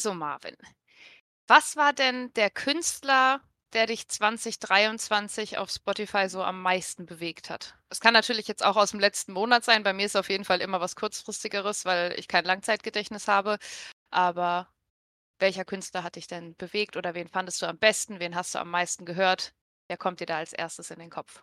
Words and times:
Also 0.00 0.14
Marvin, 0.14 0.56
was 1.46 1.76
war 1.76 1.92
denn 1.92 2.32
der 2.32 2.48
Künstler, 2.48 3.42
der 3.74 3.84
dich 3.84 4.08
2023 4.08 5.58
auf 5.58 5.68
Spotify 5.68 6.26
so 6.26 6.42
am 6.42 6.62
meisten 6.62 7.04
bewegt 7.04 7.50
hat? 7.50 7.76
Es 7.90 8.00
kann 8.00 8.14
natürlich 8.14 8.48
jetzt 8.48 8.64
auch 8.64 8.76
aus 8.76 8.92
dem 8.92 9.00
letzten 9.00 9.34
Monat 9.34 9.62
sein. 9.62 9.82
Bei 9.82 9.92
mir 9.92 10.06
ist 10.06 10.16
auf 10.16 10.30
jeden 10.30 10.46
Fall 10.46 10.62
immer 10.62 10.80
was 10.80 10.96
kurzfristigeres, 10.96 11.84
weil 11.84 12.18
ich 12.18 12.28
kein 12.28 12.46
Langzeitgedächtnis 12.46 13.28
habe. 13.28 13.58
Aber 14.08 14.72
welcher 15.38 15.66
Künstler 15.66 16.02
hat 16.02 16.16
dich 16.16 16.26
denn 16.26 16.56
bewegt 16.56 16.96
oder 16.96 17.12
wen 17.12 17.28
fandest 17.28 17.60
du 17.60 17.66
am 17.66 17.76
besten? 17.76 18.20
Wen 18.20 18.34
hast 18.34 18.54
du 18.54 18.58
am 18.58 18.70
meisten 18.70 19.04
gehört? 19.04 19.52
Wer 19.88 19.98
kommt 19.98 20.20
dir 20.20 20.26
da 20.26 20.38
als 20.38 20.54
erstes 20.54 20.90
in 20.90 20.98
den 20.98 21.10
Kopf? 21.10 21.42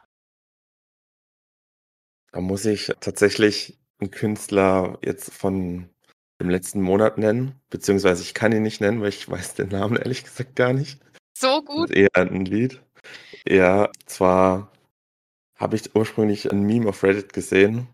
Da 2.32 2.42
muss 2.42 2.66
ich 2.66 2.92
tatsächlich 3.02 3.78
einen 4.00 4.10
Künstler 4.10 4.98
jetzt 5.04 5.32
von 5.32 5.92
dem 6.40 6.50
letzten 6.50 6.82
Monat 6.82 7.18
nennen, 7.18 7.56
beziehungsweise 7.70 8.22
ich 8.22 8.34
kann 8.34 8.52
ihn 8.52 8.64
nicht 8.64 8.82
nennen, 8.82 9.02
weil 9.02 9.10
ich 9.10 9.30
weiß 9.30 9.56
den 9.56 9.70
Namen 9.70 9.98
ehrlich 9.98 10.24
gesagt 10.24 10.56
gar 10.56 10.74
nicht. 10.74 11.00
So 11.38 11.62
gut? 11.64 11.92
eher 11.92 12.10
ein 12.16 12.46
Lied. 12.46 12.82
Ja, 13.48 13.90
zwar 14.06 14.72
habe 15.56 15.76
ich 15.76 15.96
ursprünglich 15.96 16.52
ein 16.52 16.64
Meme 16.64 16.90
auf 16.90 17.04
Reddit 17.04 17.34
gesehen, 17.34 17.88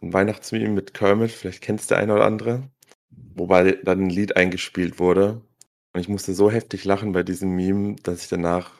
ein 0.00 0.12
Weihnachtsmeme 0.12 0.68
mit 0.68 0.94
Kermit, 0.94 1.30
vielleicht 1.30 1.62
kennt 1.62 1.80
es 1.80 1.86
der 1.86 1.98
eine 1.98 2.14
oder 2.14 2.24
andere, 2.24 2.62
wobei 3.10 3.72
dann 3.84 4.02
ein 4.02 4.10
Lied 4.10 4.36
eingespielt 4.36 4.98
wurde. 4.98 5.40
Und 5.92 6.00
ich 6.00 6.08
musste 6.08 6.34
so 6.34 6.50
heftig 6.50 6.84
lachen 6.84 7.12
bei 7.12 7.22
diesem 7.22 7.50
Meme, 7.56 7.96
dass 8.02 8.22
ich 8.22 8.28
danach 8.28 8.72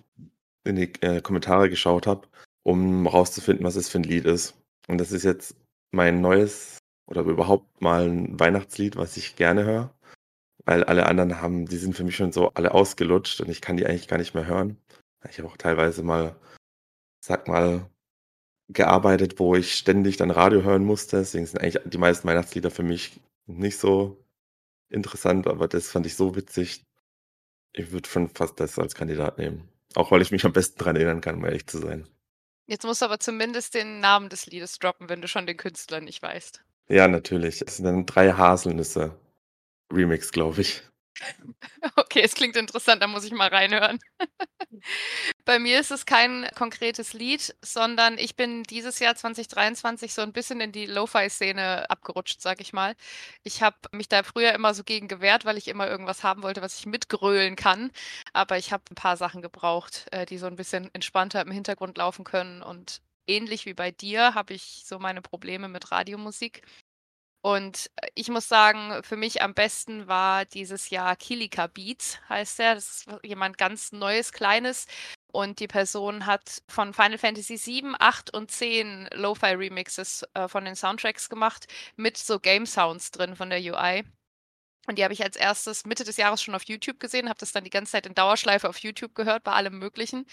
in 0.64 0.76
die 0.76 0.92
äh, 1.00 1.20
Kommentare 1.20 1.70
geschaut 1.70 2.06
habe, 2.06 2.28
um 2.62 3.06
rauszufinden, 3.06 3.64
was 3.64 3.76
es 3.76 3.88
für 3.88 3.98
ein 3.98 4.04
Lied 4.04 4.26
ist. 4.26 4.54
Und 4.86 4.98
das 4.98 5.10
ist 5.10 5.24
jetzt 5.24 5.56
mein 5.90 6.20
neues 6.20 6.78
oder 7.08 7.22
überhaupt 7.22 7.80
mal 7.80 8.08
ein 8.08 8.38
Weihnachtslied, 8.38 8.96
was 8.96 9.16
ich 9.16 9.36
gerne 9.36 9.64
höre. 9.64 9.94
Weil 10.64 10.84
alle 10.84 11.06
anderen 11.06 11.40
haben, 11.40 11.66
die 11.66 11.78
sind 11.78 11.96
für 11.96 12.04
mich 12.04 12.16
schon 12.16 12.32
so 12.32 12.50
alle 12.50 12.72
ausgelutscht 12.72 13.40
und 13.40 13.48
ich 13.48 13.60
kann 13.60 13.76
die 13.76 13.86
eigentlich 13.86 14.08
gar 14.08 14.18
nicht 14.18 14.34
mehr 14.34 14.46
hören. 14.46 14.76
Ich 15.30 15.38
habe 15.38 15.48
auch 15.48 15.56
teilweise 15.56 16.02
mal, 16.02 16.36
sag 17.20 17.48
mal, 17.48 17.88
gearbeitet, 18.68 19.38
wo 19.38 19.56
ich 19.56 19.74
ständig 19.74 20.18
dann 20.18 20.30
Radio 20.30 20.62
hören 20.62 20.84
musste. 20.84 21.16
Deswegen 21.18 21.46
sind 21.46 21.60
eigentlich 21.60 21.82
die 21.84 21.98
meisten 21.98 22.28
Weihnachtslieder 22.28 22.70
für 22.70 22.82
mich 22.82 23.18
nicht 23.46 23.78
so 23.78 24.22
interessant, 24.90 25.46
aber 25.46 25.68
das 25.68 25.90
fand 25.90 26.04
ich 26.04 26.16
so 26.16 26.36
witzig. 26.36 26.84
Ich 27.72 27.90
würde 27.92 28.08
schon 28.08 28.28
fast 28.28 28.60
das 28.60 28.78
als 28.78 28.94
Kandidat 28.94 29.38
nehmen. 29.38 29.68
Auch 29.94 30.10
weil 30.10 30.20
ich 30.20 30.30
mich 30.30 30.44
am 30.44 30.52
besten 30.52 30.78
dran 30.78 30.96
erinnern 30.96 31.22
kann, 31.22 31.36
um 31.36 31.44
ehrlich 31.44 31.66
zu 31.66 31.78
sein. 31.78 32.06
Jetzt 32.66 32.84
musst 32.84 33.00
du 33.00 33.06
aber 33.06 33.18
zumindest 33.18 33.74
den 33.74 34.00
Namen 34.00 34.28
des 34.28 34.44
Liedes 34.44 34.78
droppen, 34.78 35.08
wenn 35.08 35.22
du 35.22 35.28
schon 35.28 35.46
den 35.46 35.56
Künstler 35.56 36.02
nicht 36.02 36.20
weißt. 36.20 36.62
Ja, 36.88 37.08
natürlich. 37.08 37.62
Es 37.62 37.76
sind 37.76 37.84
dann 37.86 38.06
drei 38.06 38.32
Haselnüsse. 38.32 39.18
Remix, 39.92 40.32
glaube 40.32 40.62
ich. 40.62 40.82
Okay, 41.96 42.22
es 42.22 42.34
klingt 42.34 42.56
interessant, 42.56 43.02
da 43.02 43.06
muss 43.06 43.24
ich 43.24 43.32
mal 43.32 43.48
reinhören. 43.48 43.98
Bei 45.44 45.58
mir 45.58 45.80
ist 45.80 45.90
es 45.90 46.06
kein 46.06 46.48
konkretes 46.54 47.12
Lied, 47.12 47.54
sondern 47.62 48.18
ich 48.18 48.36
bin 48.36 48.62
dieses 48.64 48.98
Jahr 48.98 49.14
2023 49.16 50.14
so 50.14 50.22
ein 50.22 50.32
bisschen 50.32 50.60
in 50.60 50.72
die 50.72 50.86
Lo-Fi-Szene 50.86 51.90
abgerutscht, 51.90 52.40
sag 52.40 52.60
ich 52.60 52.72
mal. 52.72 52.94
Ich 53.42 53.62
habe 53.62 53.76
mich 53.92 54.08
da 54.08 54.22
früher 54.22 54.52
immer 54.52 54.74
so 54.74 54.84
gegen 54.84 55.08
gewehrt, 55.08 55.44
weil 55.44 55.56
ich 55.58 55.68
immer 55.68 55.88
irgendwas 55.88 56.22
haben 56.22 56.42
wollte, 56.42 56.62
was 56.62 56.78
ich 56.78 56.86
mitgrölen 56.86 57.56
kann. 57.56 57.90
Aber 58.32 58.58
ich 58.58 58.72
habe 58.72 58.84
ein 58.90 58.94
paar 58.94 59.16
Sachen 59.16 59.42
gebraucht, 59.42 60.06
äh, 60.12 60.26
die 60.26 60.38
so 60.38 60.46
ein 60.46 60.56
bisschen 60.56 60.90
entspannter 60.94 61.42
im 61.42 61.50
Hintergrund 61.50 61.98
laufen 61.98 62.24
können. 62.24 62.62
Und 62.62 63.00
ähnlich 63.28 63.66
wie 63.66 63.74
bei 63.74 63.90
dir 63.90 64.34
habe 64.34 64.54
ich 64.54 64.82
so 64.84 64.98
meine 64.98 65.22
Probleme 65.22 65.68
mit 65.68 65.92
Radiomusik. 65.92 66.62
Und 67.40 67.90
äh, 67.96 68.08
ich 68.14 68.28
muss 68.28 68.48
sagen, 68.48 69.02
für 69.02 69.16
mich 69.16 69.42
am 69.42 69.54
besten 69.54 70.08
war 70.08 70.44
dieses 70.44 70.90
Jahr 70.90 71.16
Kilika 71.16 71.66
Beats, 71.68 72.18
heißt 72.28 72.60
er. 72.60 72.74
Das 72.74 72.88
ist 72.88 73.08
jemand 73.22 73.58
ganz 73.58 73.92
Neues, 73.92 74.32
Kleines. 74.32 74.86
Und 75.32 75.60
die 75.60 75.68
Person 75.68 76.26
hat 76.26 76.62
von 76.68 76.94
Final 76.94 77.18
Fantasy 77.18 77.56
7, 77.56 77.94
8 77.98 78.32
und 78.34 78.50
10 78.50 79.10
Lo-Fi-Remixes 79.12 80.26
äh, 80.34 80.48
von 80.48 80.64
den 80.64 80.74
Soundtracks 80.74 81.28
gemacht, 81.28 81.66
mit 81.96 82.16
so 82.16 82.40
Game-Sounds 82.40 83.10
drin 83.12 83.36
von 83.36 83.50
der 83.50 83.60
UI. 83.60 84.04
Und 84.88 84.98
die 84.98 85.04
habe 85.04 85.14
ich 85.14 85.22
als 85.22 85.36
erstes 85.36 85.84
Mitte 85.86 86.04
des 86.04 86.16
Jahres 86.16 86.42
schon 86.42 86.54
auf 86.54 86.64
YouTube 86.64 87.00
gesehen, 87.00 87.28
habe 87.28 87.38
das 87.38 87.52
dann 87.52 87.64
die 87.64 87.70
ganze 87.70 87.92
Zeit 87.92 88.06
in 88.06 88.14
Dauerschleife 88.14 88.68
auf 88.68 88.78
YouTube 88.78 89.14
gehört, 89.14 89.44
bei 89.44 89.52
allem 89.52 89.78
Möglichen. 89.78 90.26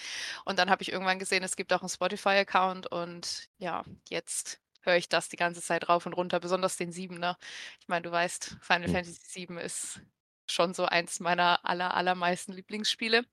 Und 0.46 0.60
dann 0.60 0.70
habe 0.70 0.82
ich 0.84 0.92
irgendwann 0.92 1.20
gesehen, 1.20 1.44
es 1.44 1.58
gibt 1.58 1.74
auch 1.74 1.82
einen 1.82 1.90
Spotify-Account 1.90 2.88
und 2.88 3.48
ja, 3.58 3.84
jetzt 4.10 4.62
höre 4.82 4.98
ich 4.98 5.10
das 5.10 5.30
die 5.30 5.38
ganze 5.38 5.62
Zeit 5.62 5.90
rauf 5.90 6.06
und 6.06 6.14
runter, 6.14 6.40
besonders 6.40 6.78
den 6.78 6.92
Siebener. 6.94 7.38
Ich 7.82 7.88
meine, 7.90 8.04
du 8.04 8.12
weißt, 8.12 8.58
Final 8.62 8.88
Hm. 8.88 8.94
Fantasy 8.94 9.20
7 9.24 9.58
ist 9.58 10.02
schon 10.50 10.74
so 10.74 10.86
eins 10.86 11.20
meiner 11.20 11.60
aller, 11.66 11.94
allermeisten 11.96 12.54
Lieblingsspiele. 12.54 13.26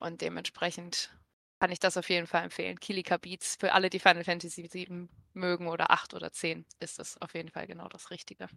Und 0.00 0.20
dementsprechend 0.22 1.10
kann 1.60 1.72
ich 1.72 1.80
das 1.80 1.96
auf 1.96 2.10
jeden 2.10 2.26
Fall 2.26 2.44
empfehlen. 2.44 2.80
Kilika 2.80 3.16
Beats 3.18 3.56
für 3.56 3.72
alle, 3.72 3.90
die 3.90 4.00
Final 4.00 4.24
Fantasy 4.24 4.68
7 4.68 5.10
mögen 5.32 5.68
oder 5.68 5.90
8 5.92 6.14
oder 6.14 6.32
10, 6.32 6.66
ist 6.80 6.98
es 6.98 7.16
auf 7.22 7.34
jeden 7.34 7.50
Fall 7.50 7.66
genau 7.68 7.88
das 7.88 8.10
Richtige. 8.10 8.48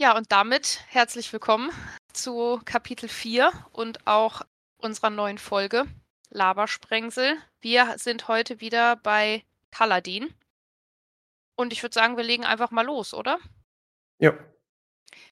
Ja, 0.00 0.16
und 0.16 0.30
damit 0.30 0.84
herzlich 0.86 1.32
willkommen 1.32 1.72
zu 2.12 2.60
Kapitel 2.64 3.08
4 3.08 3.50
und 3.72 4.06
auch 4.06 4.42
unserer 4.76 5.10
neuen 5.10 5.38
Folge 5.38 5.86
Labersprengsel. 6.30 7.36
Wir 7.60 7.98
sind 7.98 8.28
heute 8.28 8.60
wieder 8.60 8.94
bei 8.94 9.42
Kaladin. 9.72 10.32
Und 11.56 11.72
ich 11.72 11.82
würde 11.82 11.94
sagen, 11.94 12.16
wir 12.16 12.22
legen 12.22 12.44
einfach 12.44 12.70
mal 12.70 12.86
los, 12.86 13.12
oder? 13.12 13.40
Ja. 14.20 14.38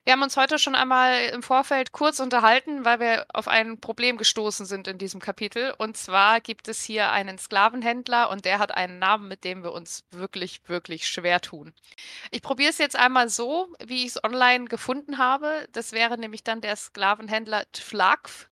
Wir 0.05 0.13
haben 0.13 0.23
uns 0.23 0.37
heute 0.37 0.59
schon 0.59 0.75
einmal 0.75 1.27
im 1.27 1.43
Vorfeld 1.43 1.93
kurz 1.93 2.21
unterhalten, 2.21 2.85
weil 2.85 3.01
wir 3.01 3.27
auf 3.33 3.49
ein 3.49 3.81
Problem 3.81 4.17
gestoßen 4.17 4.65
sind 4.65 4.87
in 4.89 4.99
diesem 4.99 5.21
Kapitel. 5.21 5.75
Und 5.79 5.97
zwar 5.97 6.41
gibt 6.41 6.69
es 6.69 6.83
hier 6.83 7.11
einen 7.11 7.39
Sklavenhändler 7.39 8.31
und 8.31 8.45
der 8.45 8.59
hat 8.59 8.73
einen 8.73 8.99
Namen, 8.99 9.29
mit 9.29 9.45
dem 9.45 9.65
wir 9.65 9.73
uns 9.73 10.05
wirklich, 10.11 10.61
wirklich 10.69 11.09
schwer 11.09 11.41
tun. 11.41 11.75
Ich 12.31 12.43
probiere 12.43 12.71
es 12.71 12.79
jetzt 12.79 12.97
einmal 12.97 13.29
so, 13.29 13.75
wie 13.85 14.05
ich 14.05 14.13
es 14.13 14.25
online 14.25 14.67
gefunden 14.67 15.19
habe. 15.19 15.67
Das 15.73 15.93
wäre 15.93 16.19
nämlich 16.19 16.45
dann 16.45 16.61
der 16.61 16.77
Sklavenhändler 16.77 17.65
Tflakv. 17.73 18.49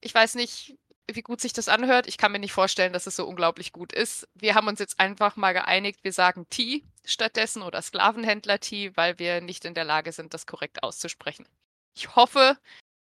Ich 0.00 0.14
weiß 0.14 0.34
nicht, 0.34 0.76
wie 1.10 1.22
gut 1.22 1.40
sich 1.40 1.52
das 1.52 1.68
anhört. 1.68 2.06
Ich 2.06 2.18
kann 2.18 2.32
mir 2.32 2.38
nicht 2.38 2.52
vorstellen, 2.52 2.92
dass 2.92 3.06
es 3.06 3.16
so 3.16 3.26
unglaublich 3.26 3.72
gut 3.72 3.92
ist. 3.92 4.28
Wir 4.34 4.54
haben 4.54 4.68
uns 4.68 4.78
jetzt 4.78 5.00
einfach 5.00 5.36
mal 5.36 5.52
geeinigt, 5.52 6.00
wir 6.02 6.12
sagen 6.12 6.46
T 6.50 6.84
stattdessen 7.04 7.62
oder 7.62 7.82
Sklavenhändler 7.82 8.60
T, 8.60 8.96
weil 8.96 9.18
wir 9.18 9.40
nicht 9.40 9.64
in 9.64 9.74
der 9.74 9.84
Lage 9.84 10.12
sind, 10.12 10.34
das 10.34 10.46
korrekt 10.46 10.82
auszusprechen. 10.82 11.46
Ich 11.94 12.16
hoffe, 12.16 12.58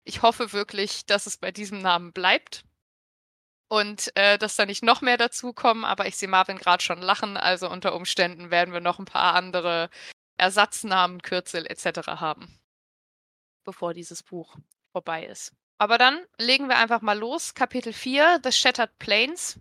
ich 0.04 0.22
hoffe 0.22 0.52
wirklich, 0.52 1.06
dass 1.06 1.26
es 1.26 1.36
bei 1.36 1.50
diesem 1.50 1.78
Namen 1.78 2.12
bleibt 2.12 2.64
und 3.68 4.14
äh, 4.16 4.38
dass 4.38 4.56
da 4.56 4.66
nicht 4.66 4.82
noch 4.82 5.00
mehr 5.00 5.16
dazukommen, 5.16 5.84
aber 5.84 6.06
ich 6.06 6.16
sehe 6.16 6.28
Marvin 6.28 6.58
gerade 6.58 6.82
schon 6.82 7.00
lachen, 7.00 7.36
also 7.36 7.70
unter 7.70 7.94
Umständen 7.94 8.50
werden 8.50 8.74
wir 8.74 8.80
noch 8.80 8.98
ein 8.98 9.06
paar 9.06 9.34
andere 9.34 9.90
Ersatznamen, 10.36 11.22
Kürzel 11.22 11.66
etc. 11.66 12.06
haben, 12.08 12.60
bevor 13.64 13.94
dieses 13.94 14.22
Buch 14.22 14.56
vorbei 14.92 15.24
ist. 15.26 15.52
Aber 15.78 15.98
dann 15.98 16.24
legen 16.38 16.68
wir 16.68 16.76
einfach 16.76 17.00
mal 17.00 17.18
los. 17.18 17.54
Kapitel 17.54 17.92
4, 17.92 18.40
The 18.44 18.52
Shattered 18.52 18.96
Plains. 18.98 19.58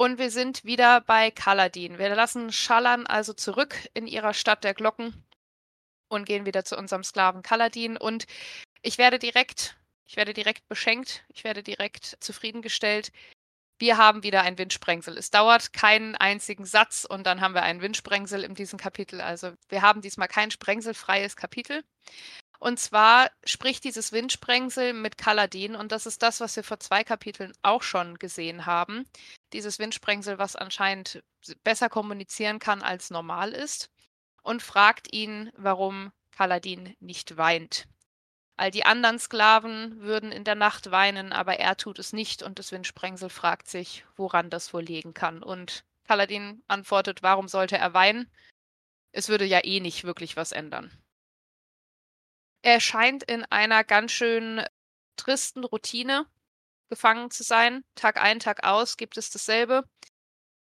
Und 0.00 0.16
wir 0.16 0.30
sind 0.30 0.64
wieder 0.64 1.02
bei 1.02 1.30
Kaladin. 1.30 1.98
Wir 1.98 2.14
lassen 2.14 2.52
Schallan 2.52 3.06
also 3.06 3.34
zurück 3.34 3.76
in 3.92 4.06
ihrer 4.06 4.32
Stadt 4.32 4.64
der 4.64 4.72
Glocken 4.72 5.26
und 6.08 6.24
gehen 6.24 6.46
wieder 6.46 6.64
zu 6.64 6.78
unserem 6.78 7.04
Sklaven 7.04 7.42
Kaladin. 7.42 7.98
Und 7.98 8.24
ich 8.80 8.96
werde 8.96 9.18
direkt, 9.18 9.76
ich 10.06 10.16
werde 10.16 10.32
direkt 10.32 10.66
beschenkt, 10.68 11.22
ich 11.28 11.44
werde 11.44 11.62
direkt 11.62 12.16
zufriedengestellt. 12.20 13.12
Wir 13.78 13.98
haben 13.98 14.22
wieder 14.22 14.40
ein 14.40 14.56
Windsprengsel. 14.56 15.18
Es 15.18 15.30
dauert 15.30 15.74
keinen 15.74 16.14
einzigen 16.14 16.64
Satz 16.64 17.04
und 17.04 17.26
dann 17.26 17.42
haben 17.42 17.52
wir 17.52 17.62
einen 17.62 17.82
Windsprengsel 17.82 18.42
in 18.42 18.54
diesem 18.54 18.78
Kapitel. 18.78 19.20
Also 19.20 19.52
wir 19.68 19.82
haben 19.82 20.00
diesmal 20.00 20.28
kein 20.28 20.50
sprengselfreies 20.50 21.36
Kapitel. 21.36 21.84
Und 22.60 22.78
zwar 22.78 23.30
spricht 23.42 23.84
dieses 23.84 24.12
Windsprengsel 24.12 24.92
mit 24.92 25.16
Kaladin 25.16 25.74
und 25.74 25.92
das 25.92 26.04
ist 26.04 26.22
das, 26.22 26.40
was 26.40 26.54
wir 26.56 26.62
vor 26.62 26.78
zwei 26.78 27.04
Kapiteln 27.04 27.52
auch 27.62 27.82
schon 27.82 28.18
gesehen 28.18 28.66
haben. 28.66 29.06
Dieses 29.54 29.78
Windsprengsel, 29.78 30.38
was 30.38 30.56
anscheinend 30.56 31.22
besser 31.64 31.88
kommunizieren 31.88 32.58
kann, 32.58 32.82
als 32.82 33.08
normal 33.08 33.52
ist 33.52 33.90
und 34.42 34.62
fragt 34.62 35.10
ihn, 35.10 35.50
warum 35.56 36.12
Kaladin 36.32 36.94
nicht 37.00 37.38
weint. 37.38 37.86
All 38.58 38.70
die 38.70 38.84
anderen 38.84 39.18
Sklaven 39.18 39.98
würden 40.02 40.30
in 40.30 40.44
der 40.44 40.54
Nacht 40.54 40.90
weinen, 40.90 41.32
aber 41.32 41.58
er 41.58 41.78
tut 41.78 41.98
es 41.98 42.12
nicht 42.12 42.42
und 42.42 42.58
das 42.58 42.72
Windsprengsel 42.72 43.30
fragt 43.30 43.68
sich, 43.68 44.04
woran 44.16 44.50
das 44.50 44.74
wohl 44.74 44.82
liegen 44.82 45.14
kann. 45.14 45.42
Und 45.42 45.86
Kaladin 46.06 46.62
antwortet, 46.68 47.22
warum 47.22 47.48
sollte 47.48 47.78
er 47.78 47.94
weinen? 47.94 48.30
Es 49.12 49.30
würde 49.30 49.46
ja 49.46 49.64
eh 49.64 49.80
nicht 49.80 50.04
wirklich 50.04 50.36
was 50.36 50.52
ändern. 50.52 50.90
Er 52.62 52.80
scheint 52.80 53.22
in 53.22 53.44
einer 53.46 53.84
ganz 53.84 54.12
schön 54.12 54.62
tristen 55.16 55.64
Routine 55.64 56.26
gefangen 56.90 57.30
zu 57.30 57.42
sein. 57.42 57.84
Tag 57.94 58.20
ein, 58.20 58.40
Tag 58.40 58.64
aus 58.64 58.96
gibt 58.96 59.16
es 59.16 59.30
dasselbe. 59.30 59.84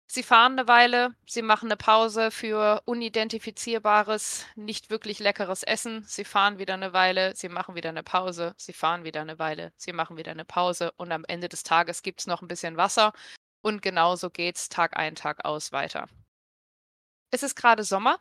Sie 0.07 0.25
fahren 0.25 0.59
eine 0.59 0.67
Weile, 0.67 1.15
sie 1.25 1.41
machen 1.41 1.67
eine 1.67 1.77
Pause 1.77 2.33
für 2.33 2.83
unidentifizierbares, 2.85 4.45
nicht 4.57 4.91
wirklich 4.91 5.21
leckeres 5.21 5.63
Essen. 5.63 6.03
Sie 6.05 6.25
fahren 6.25 6.59
wieder 6.59 6.75
eine 6.75 6.93
Weile, 6.93 7.37
sie 7.37 7.49
machen 7.49 7.77
wieder 7.77 7.91
eine 7.91 8.03
Pause, 8.03 8.53
sie 8.57 8.73
fahren 8.73 9.05
wieder 9.05 9.21
eine 9.21 9.39
Weile, 9.39 9.73
sie 9.77 9.93
machen 9.93 10.17
wieder 10.17 10.33
eine 10.33 10.45
Pause 10.45 10.91
und 10.97 11.13
am 11.13 11.25
Ende 11.27 11.49
des 11.49 11.63
Tages 11.63 12.03
gibt 12.03 12.21
es 12.21 12.27
noch 12.27 12.43
ein 12.43 12.49
bisschen 12.49 12.77
Wasser 12.77 13.13
und 13.63 13.83
genauso 13.83 14.31
geht's 14.31 14.69
Tag 14.69 14.97
ein, 14.97 15.15
Tag 15.15 15.45
aus 15.45 15.71
weiter. 15.71 16.09
Es 17.31 17.45
ist 17.45 17.55
gerade 17.55 17.85
Sommer 17.85 18.19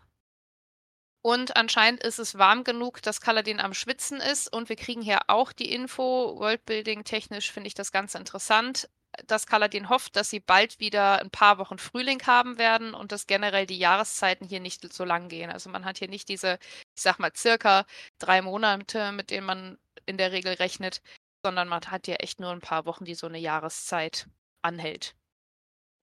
und 1.21 1.55
anscheinend 1.55 2.03
ist 2.03 2.19
es 2.19 2.37
warm 2.37 2.63
genug, 2.63 3.01
dass 3.01 3.21
Kaladin 3.21 3.59
am 3.59 3.73
Schwitzen 3.73 4.19
ist 4.21 4.51
und 4.51 4.69
wir 4.69 4.75
kriegen 4.75 5.01
hier 5.01 5.19
auch 5.27 5.51
die 5.51 5.71
Info, 5.71 6.37
Worldbuilding 6.39 7.03
technisch 7.03 7.51
finde 7.51 7.67
ich 7.67 7.73
das 7.73 7.91
ganz 7.91 8.15
interessant 8.15 8.89
dass 9.27 9.47
Kaladin 9.47 9.89
hofft, 9.89 10.15
dass 10.15 10.29
sie 10.29 10.39
bald 10.39 10.79
wieder 10.79 11.19
ein 11.19 11.31
paar 11.31 11.57
Wochen 11.57 11.77
Frühling 11.77 12.21
haben 12.25 12.57
werden 12.57 12.93
und 12.93 13.11
dass 13.11 13.27
generell 13.27 13.65
die 13.65 13.77
Jahreszeiten 13.77 14.47
hier 14.47 14.59
nicht 14.59 14.91
so 14.93 15.03
lang 15.03 15.29
gehen. 15.29 15.49
Also 15.51 15.69
man 15.69 15.85
hat 15.85 15.97
hier 15.97 16.07
nicht 16.07 16.29
diese, 16.29 16.59
ich 16.95 17.01
sag 17.01 17.19
mal, 17.19 17.31
circa 17.35 17.85
drei 18.19 18.41
Monate, 18.41 19.11
mit 19.11 19.31
denen 19.31 19.45
man 19.47 19.77
in 20.05 20.17
der 20.17 20.31
Regel 20.31 20.53
rechnet, 20.53 21.01
sondern 21.43 21.67
man 21.67 21.81
hat 21.87 22.05
hier 22.05 22.21
echt 22.21 22.39
nur 22.39 22.51
ein 22.51 22.61
paar 22.61 22.85
Wochen, 22.85 23.05
die 23.05 23.15
so 23.15 23.27
eine 23.27 23.39
Jahreszeit 23.39 24.27
anhält. 24.61 25.15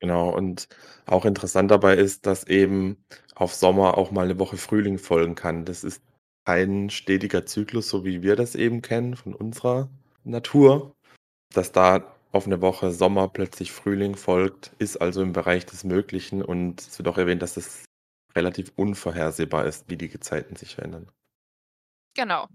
Genau, 0.00 0.28
und 0.30 0.68
auch 1.06 1.24
interessant 1.24 1.70
dabei 1.70 1.96
ist, 1.96 2.26
dass 2.26 2.44
eben 2.44 2.98
auf 3.34 3.54
Sommer 3.54 3.96
auch 3.96 4.10
mal 4.10 4.24
eine 4.24 4.38
Woche 4.38 4.56
Frühling 4.56 4.98
folgen 4.98 5.34
kann. 5.34 5.64
Das 5.64 5.84
ist 5.84 6.02
kein 6.44 6.90
stetiger 6.90 7.46
Zyklus, 7.46 7.88
so 7.88 8.04
wie 8.04 8.22
wir 8.22 8.36
das 8.36 8.54
eben 8.54 8.82
kennen 8.82 9.16
von 9.16 9.34
unserer 9.34 9.88
Natur, 10.24 10.94
dass 11.54 11.72
da 11.72 12.14
auf 12.32 12.46
eine 12.46 12.60
Woche 12.62 12.92
Sommer 12.92 13.28
plötzlich 13.28 13.72
Frühling 13.72 14.16
folgt, 14.16 14.72
ist 14.78 14.98
also 14.98 15.22
im 15.22 15.32
Bereich 15.32 15.66
des 15.66 15.84
Möglichen 15.84 16.42
und 16.42 16.80
es 16.82 16.98
wird 16.98 17.08
auch 17.08 17.18
erwähnt, 17.18 17.42
dass 17.42 17.56
es 17.56 17.84
relativ 18.36 18.72
unvorhersehbar 18.76 19.66
ist, 19.66 19.90
wie 19.90 19.96
die 19.96 20.08
Gezeiten 20.08 20.56
sich 20.56 20.74
verändern. 20.76 21.10
Genau. 22.14 22.48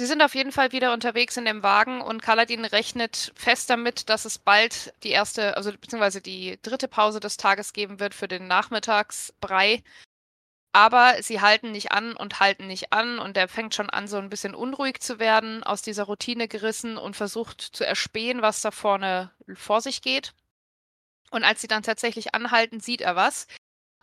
Sie 0.00 0.06
sind 0.06 0.22
auf 0.22 0.34
jeden 0.34 0.50
Fall 0.50 0.72
wieder 0.72 0.94
unterwegs 0.94 1.36
in 1.36 1.44
dem 1.44 1.62
Wagen 1.62 2.00
und 2.00 2.22
Kaladin 2.22 2.64
rechnet 2.64 3.32
fest 3.34 3.68
damit, 3.68 4.08
dass 4.08 4.24
es 4.24 4.38
bald 4.38 4.94
die 5.02 5.10
erste, 5.10 5.58
also 5.58 5.72
beziehungsweise 5.72 6.22
die 6.22 6.58
dritte 6.62 6.88
Pause 6.88 7.20
des 7.20 7.36
Tages 7.36 7.74
geben 7.74 8.00
wird 8.00 8.14
für 8.14 8.26
den 8.26 8.46
Nachmittagsbrei. 8.46 9.82
Aber 10.72 11.22
sie 11.22 11.42
halten 11.42 11.72
nicht 11.72 11.92
an 11.92 12.16
und 12.16 12.40
halten 12.40 12.66
nicht 12.66 12.94
an 12.94 13.18
und 13.18 13.36
er 13.36 13.46
fängt 13.46 13.74
schon 13.74 13.90
an, 13.90 14.08
so 14.08 14.16
ein 14.16 14.30
bisschen 14.30 14.54
unruhig 14.54 15.00
zu 15.02 15.18
werden, 15.18 15.62
aus 15.64 15.82
dieser 15.82 16.04
Routine 16.04 16.48
gerissen 16.48 16.96
und 16.96 17.14
versucht 17.14 17.60
zu 17.60 17.84
erspähen, 17.84 18.40
was 18.40 18.62
da 18.62 18.70
vorne 18.70 19.32
vor 19.52 19.82
sich 19.82 20.00
geht. 20.00 20.32
Und 21.30 21.44
als 21.44 21.60
sie 21.60 21.68
dann 21.68 21.82
tatsächlich 21.82 22.34
anhalten, 22.34 22.80
sieht 22.80 23.02
er 23.02 23.16
was. 23.16 23.48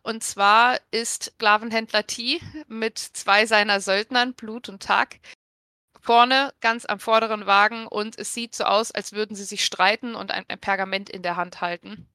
Und 0.03 0.23
zwar 0.23 0.79
ist 0.91 1.31
Sklavenhändler 1.37 2.05
T 2.05 2.39
mit 2.67 2.99
zwei 2.99 3.47
seiner 3.47 3.81
Söldnern, 3.81 4.35
Blut 4.35 4.69
und 4.69 4.83
Tag, 4.83 5.19
vorne 6.07 6.53
ganz 6.61 6.85
am 6.85 7.01
vorderen 7.01 7.47
Wagen 7.47 7.85
und 7.85 8.17
es 8.17 8.33
sieht 8.33 8.55
so 8.55 8.63
aus, 8.63 8.91
als 8.91 9.11
würden 9.11 9.35
sie 9.35 9.43
sich 9.43 9.65
streiten 9.65 10.15
und 10.15 10.31
ein, 10.31 10.45
ein 10.47 10.57
Pergament 10.57 11.09
in 11.09 11.21
der 11.21 11.35
Hand 11.35 11.59
halten. 11.59 12.07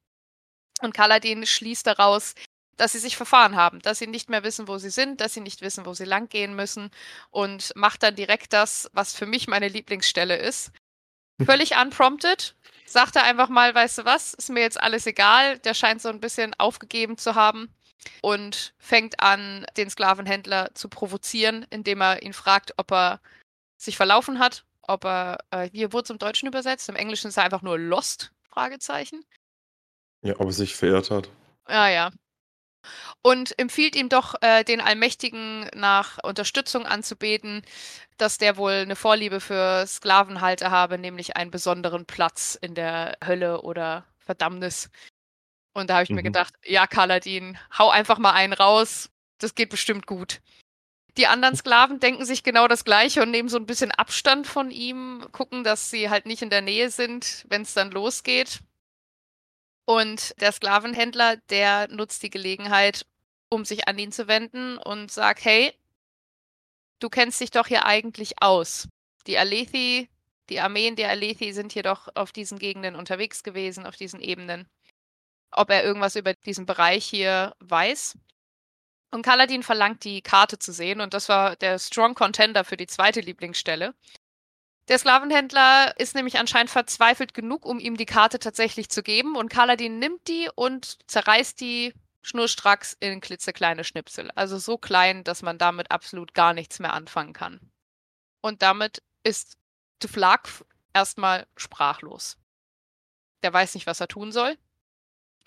Und 0.80 0.94
Kaladin 0.94 1.44
schließt 1.44 1.86
daraus, 1.86 2.34
dass 2.78 2.92
sie 2.92 2.98
sich 2.98 3.18
verfahren 3.18 3.54
haben, 3.54 3.80
dass 3.80 3.98
sie 3.98 4.06
nicht 4.06 4.30
mehr 4.30 4.44
wissen, 4.44 4.66
wo 4.66 4.78
sie 4.78 4.88
sind, 4.88 5.20
dass 5.20 5.34
sie 5.34 5.42
nicht 5.42 5.60
wissen, 5.60 5.84
wo 5.84 5.92
sie 5.92 6.06
langgehen 6.06 6.56
müssen 6.56 6.90
und 7.30 7.76
macht 7.76 8.02
dann 8.02 8.16
direkt 8.16 8.54
das, 8.54 8.90
was 8.94 9.14
für 9.14 9.26
mich 9.26 9.46
meine 9.46 9.68
Lieblingsstelle 9.68 10.38
ist. 10.38 10.72
Völlig 11.44 11.76
unprompted, 11.76 12.56
sagt 12.86 13.16
er 13.16 13.24
einfach 13.24 13.50
mal, 13.50 13.74
weißt 13.74 13.98
du 13.98 14.04
was, 14.06 14.32
ist 14.32 14.48
mir 14.48 14.60
jetzt 14.60 14.80
alles 14.80 15.06
egal. 15.06 15.58
Der 15.58 15.74
scheint 15.74 16.00
so 16.00 16.08
ein 16.08 16.20
bisschen 16.20 16.54
aufgegeben 16.54 17.18
zu 17.18 17.34
haben 17.34 17.68
und 18.22 18.72
fängt 18.78 19.20
an, 19.20 19.66
den 19.76 19.90
Sklavenhändler 19.90 20.70
zu 20.74 20.88
provozieren, 20.88 21.66
indem 21.68 22.00
er 22.00 22.22
ihn 22.22 22.32
fragt, 22.32 22.72
ob 22.78 22.90
er 22.90 23.20
sich 23.84 23.96
verlaufen 23.96 24.38
hat, 24.38 24.64
ob 24.82 25.04
er, 25.04 25.38
äh, 25.50 25.70
wie 25.72 25.92
wurde 25.92 26.04
es 26.04 26.10
im 26.10 26.18
Deutschen 26.18 26.48
übersetzt? 26.48 26.88
Im 26.88 26.96
Englischen 26.96 27.28
ist 27.28 27.36
er 27.36 27.44
einfach 27.44 27.62
nur 27.62 27.78
lost, 27.78 28.32
Fragezeichen. 28.48 29.24
Ja, 30.22 30.34
ob 30.38 30.46
er 30.46 30.52
sich 30.52 30.76
verirrt 30.76 31.10
hat. 31.10 31.30
Ja, 31.68 31.88
ja 31.88 32.10
und 33.22 33.58
empfiehlt 33.58 33.96
ihm 33.96 34.08
doch, 34.08 34.34
äh, 34.40 34.64
den 34.64 34.80
Allmächtigen 34.80 35.68
nach 35.74 36.18
Unterstützung 36.22 36.86
anzubeten, 36.86 37.62
dass 38.16 38.38
der 38.38 38.56
wohl 38.56 38.72
eine 38.72 38.96
Vorliebe 38.96 39.40
für 39.40 39.86
Sklavenhalter 39.86 40.70
habe, 40.70 40.98
nämlich 40.98 41.36
einen 41.36 41.50
besonderen 41.50 42.06
Platz 42.06 42.58
in 42.60 42.74
der 42.74 43.16
Hölle 43.24 43.62
oder 43.62 44.06
Verdammnis. 44.18 44.90
Und 45.72 45.88
da 45.88 45.94
habe 45.94 46.04
ich 46.04 46.10
mhm. 46.10 46.16
mir 46.16 46.22
gedacht, 46.22 46.54
ja, 46.64 46.86
Kaladin, 46.86 47.58
hau 47.78 47.90
einfach 47.90 48.18
mal 48.18 48.32
einen 48.32 48.52
raus, 48.52 49.10
das 49.38 49.54
geht 49.54 49.70
bestimmt 49.70 50.06
gut. 50.06 50.40
Die 51.18 51.26
anderen 51.26 51.56
Sklaven 51.56 52.00
denken 52.00 52.24
sich 52.24 52.42
genau 52.42 52.68
das 52.68 52.84
Gleiche 52.84 53.22
und 53.22 53.30
nehmen 53.30 53.50
so 53.50 53.58
ein 53.58 53.66
bisschen 53.66 53.90
Abstand 53.92 54.46
von 54.46 54.70
ihm, 54.70 55.26
gucken, 55.32 55.62
dass 55.62 55.90
sie 55.90 56.08
halt 56.08 56.24
nicht 56.24 56.40
in 56.40 56.48
der 56.48 56.62
Nähe 56.62 56.90
sind, 56.90 57.44
wenn 57.48 57.62
es 57.62 57.74
dann 57.74 57.90
losgeht. 57.90 58.60
Und 59.84 60.40
der 60.40 60.52
Sklavenhändler, 60.52 61.36
der 61.50 61.88
nutzt 61.88 62.22
die 62.22 62.30
Gelegenheit, 62.30 63.04
um 63.50 63.66
sich 63.66 63.88
an 63.88 63.98
ihn 63.98 64.12
zu 64.12 64.26
wenden 64.26 64.78
und 64.78 65.10
sagt, 65.10 65.44
hey, 65.44 65.74
du 67.00 67.10
kennst 67.10 67.40
dich 67.40 67.50
doch 67.50 67.66
hier 67.66 67.84
eigentlich 67.84 68.40
aus. 68.40 68.88
Die 69.26 69.36
Alethi, 69.36 70.08
die 70.48 70.60
Armeen 70.60 70.96
der 70.96 71.10
Alethi 71.10 71.52
sind 71.52 71.72
hier 71.72 71.82
doch 71.82 72.08
auf 72.14 72.32
diesen 72.32 72.58
Gegenden 72.58 72.96
unterwegs 72.96 73.42
gewesen, 73.42 73.84
auf 73.84 73.96
diesen 73.96 74.20
Ebenen. 74.20 74.66
Ob 75.50 75.68
er 75.68 75.84
irgendwas 75.84 76.16
über 76.16 76.32
diesen 76.32 76.64
Bereich 76.64 77.04
hier 77.04 77.54
weiß. 77.58 78.16
Und 79.12 79.22
Kaladin 79.22 79.62
verlangt, 79.62 80.04
die 80.04 80.22
Karte 80.22 80.58
zu 80.58 80.72
sehen, 80.72 81.00
und 81.00 81.12
das 81.14 81.28
war 81.28 81.54
der 81.56 81.78
Strong 81.78 82.14
Contender 82.14 82.64
für 82.64 82.78
die 82.78 82.86
zweite 82.86 83.20
Lieblingsstelle. 83.20 83.94
Der 84.88 84.98
Sklavenhändler 84.98 85.94
ist 86.00 86.14
nämlich 86.14 86.38
anscheinend 86.38 86.70
verzweifelt 86.70 87.34
genug, 87.34 87.64
um 87.64 87.78
ihm 87.78 87.96
die 87.96 88.06
Karte 88.06 88.38
tatsächlich 88.38 88.88
zu 88.88 89.02
geben. 89.02 89.36
Und 89.36 89.48
Kaladin 89.48 89.98
nimmt 89.98 90.26
die 90.28 90.48
und 90.54 90.98
zerreißt 91.08 91.60
die 91.60 91.94
schnurstracks 92.22 92.96
in 93.00 93.20
klitzekleine 93.20 93.84
Schnipsel. 93.84 94.30
Also 94.32 94.58
so 94.58 94.78
klein, 94.78 95.24
dass 95.24 95.42
man 95.42 95.58
damit 95.58 95.90
absolut 95.90 96.34
gar 96.34 96.54
nichts 96.54 96.78
mehr 96.78 96.94
anfangen 96.94 97.32
kann. 97.32 97.60
Und 98.40 98.62
damit 98.62 99.02
ist 99.22 99.56
Tuflak 100.00 100.48
erstmal 100.94 101.46
sprachlos. 101.56 102.38
Der 103.42 103.52
weiß 103.52 103.74
nicht, 103.74 103.86
was 103.86 104.00
er 104.00 104.08
tun 104.08 104.32
soll. 104.32 104.56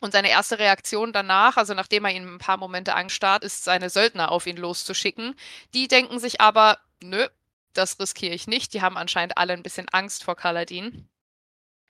Und 0.01 0.11
seine 0.11 0.29
erste 0.29 0.59
Reaktion 0.59 1.13
danach, 1.13 1.57
also 1.57 1.73
nachdem 1.73 2.05
er 2.05 2.11
ihn 2.11 2.27
ein 2.35 2.37
paar 2.37 2.57
Momente 2.57 2.95
anstarrt, 2.95 3.43
ist, 3.43 3.63
seine 3.63 3.89
Söldner 3.89 4.31
auf 4.31 4.45
ihn 4.45 4.57
loszuschicken. 4.57 5.35
Die 5.73 5.87
denken 5.87 6.19
sich 6.19 6.41
aber, 6.41 6.79
nö, 7.01 7.27
das 7.73 7.99
riskiere 7.99 8.33
ich 8.33 8.47
nicht. 8.47 8.73
Die 8.73 8.81
haben 8.81 8.97
anscheinend 8.97 9.37
alle 9.37 9.53
ein 9.53 9.63
bisschen 9.63 9.87
Angst 9.89 10.23
vor 10.23 10.35
Kaladin 10.35 11.07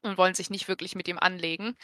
und 0.04 0.18
wollen 0.18 0.36
sich 0.36 0.50
nicht 0.50 0.68
wirklich 0.68 0.96
mit 0.96 1.08
ihm 1.08 1.20
anlegen. 1.20 1.76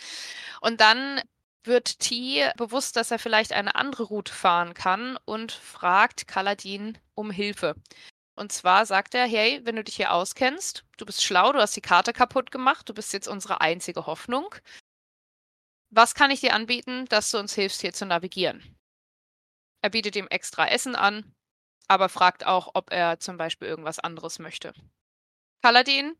Und 0.61 0.81
dann 0.81 1.21
wird 1.63 1.99
T 1.99 2.49
bewusst, 2.57 2.95
dass 2.95 3.11
er 3.11 3.19
vielleicht 3.19 3.53
eine 3.53 3.75
andere 3.75 4.03
Route 4.03 4.33
fahren 4.33 4.73
kann 4.73 5.17
und 5.25 5.51
fragt 5.51 6.27
Kaladin 6.27 6.97
um 7.15 7.31
Hilfe. 7.31 7.75
Und 8.35 8.51
zwar 8.51 8.85
sagt 8.85 9.13
er, 9.13 9.27
hey, 9.27 9.61
wenn 9.63 9.75
du 9.75 9.83
dich 9.83 9.97
hier 9.97 10.13
auskennst, 10.13 10.83
du 10.97 11.05
bist 11.05 11.23
schlau, 11.23 11.51
du 11.51 11.59
hast 11.59 11.75
die 11.75 11.81
Karte 11.81 12.13
kaputt 12.13 12.51
gemacht, 12.51 12.89
du 12.89 12.93
bist 12.93 13.13
jetzt 13.13 13.27
unsere 13.27 13.61
einzige 13.61 14.05
Hoffnung. 14.07 14.55
Was 15.93 16.15
kann 16.15 16.31
ich 16.31 16.39
dir 16.39 16.53
anbieten, 16.53 17.05
dass 17.09 17.31
du 17.31 17.37
uns 17.37 17.53
hilfst, 17.53 17.81
hier 17.81 17.91
zu 17.91 18.05
navigieren? 18.05 18.77
Er 19.81 19.89
bietet 19.89 20.15
ihm 20.15 20.27
extra 20.27 20.67
Essen 20.67 20.95
an, 20.95 21.35
aber 21.87 22.07
fragt 22.07 22.45
auch, 22.45 22.71
ob 22.75 22.93
er 22.93 23.19
zum 23.19 23.35
Beispiel 23.35 23.67
irgendwas 23.67 23.99
anderes 23.99 24.39
möchte. 24.39 24.73
Kaladin, 25.61 26.15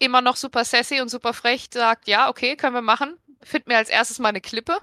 immer 0.00 0.20
noch 0.20 0.34
super 0.34 0.64
sassy 0.64 1.00
und 1.00 1.10
super 1.10 1.32
frech, 1.32 1.68
sagt, 1.72 2.08
ja, 2.08 2.28
okay, 2.28 2.56
können 2.56 2.74
wir 2.74 2.82
machen. 2.82 3.16
Find 3.40 3.68
mir 3.68 3.76
als 3.76 3.88
erstes 3.88 4.18
mal 4.18 4.30
eine 4.30 4.40
Klippe. 4.40 4.78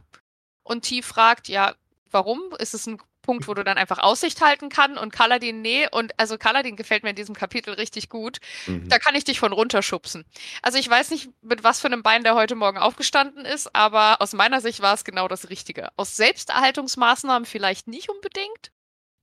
Und 0.64 0.84
T 0.84 1.02
fragt, 1.02 1.50
ja, 1.50 1.76
warum? 2.10 2.40
Ist 2.58 2.74
es 2.74 2.88
ein 2.88 3.02
Punkt, 3.22 3.48
wo 3.48 3.54
du 3.54 3.64
dann 3.64 3.78
einfach 3.78 4.00
Aussicht 4.00 4.42
halten 4.42 4.70
kann 4.70 4.98
und 4.98 5.12
Kaladin, 5.12 5.62
nee. 5.62 5.88
Und 5.90 6.18
also 6.20 6.38
Kaladin 6.38 6.76
gefällt 6.76 7.04
mir 7.04 7.12
in 7.12 7.16
diesem 7.16 7.36
Kapitel 7.36 7.74
richtig 7.74 8.10
gut. 8.10 8.40
Mhm. 8.68 8.90
Da 8.90 9.00
kann 9.00 9.16
ich 9.16 9.24
dich 9.24 9.40
von 9.40 9.54
runterschubsen. 9.54 10.26
Also 10.62 10.78
ich 10.78 10.90
weiß 10.90 11.12
nicht, 11.12 11.30
mit 11.42 11.64
was 11.64 11.80
für 11.80 11.88
einem 11.88 12.04
Bein 12.04 12.24
der 12.24 12.36
heute 12.36 12.56
Morgen 12.56 12.78
aufgestanden 12.78 13.46
ist, 13.46 13.76
aber 13.76 14.22
aus 14.22 14.34
meiner 14.34 14.62
Sicht 14.62 14.82
war 14.82 14.94
es 14.94 15.04
genau 15.04 15.28
das 15.28 15.50
Richtige. 15.50 15.90
Aus 15.98 16.16
Selbsterhaltungsmaßnahmen 16.16 17.46
vielleicht 17.46 17.88
nicht 17.88 18.10
unbedingt, 18.10 18.72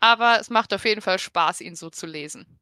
aber 0.01 0.41
es 0.41 0.51
macht 0.51 0.73
auf 0.73 0.85
jeden 0.85 1.01
Fall 1.01 1.19
Spaß, 1.19 1.61
ihn 1.61 1.77
so 1.77 1.91
zu 1.91 2.07
lesen. 2.07 2.59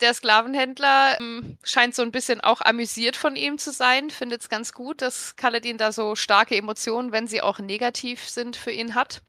Der 0.00 0.14
Sklavenhändler 0.14 1.18
ähm, 1.20 1.58
scheint 1.64 1.94
so 1.94 2.02
ein 2.02 2.12
bisschen 2.12 2.40
auch 2.40 2.60
amüsiert 2.60 3.16
von 3.16 3.34
ihm 3.34 3.58
zu 3.58 3.72
sein, 3.72 4.10
findet 4.10 4.42
es 4.42 4.48
ganz 4.48 4.72
gut, 4.72 5.02
dass 5.02 5.34
Kaladin 5.34 5.76
da 5.76 5.90
so 5.90 6.14
starke 6.14 6.54
Emotionen, 6.56 7.10
wenn 7.10 7.26
sie 7.26 7.42
auch 7.42 7.58
negativ 7.58 8.28
sind, 8.28 8.54
für 8.54 8.70
ihn 8.70 8.94
hat. 8.94 9.22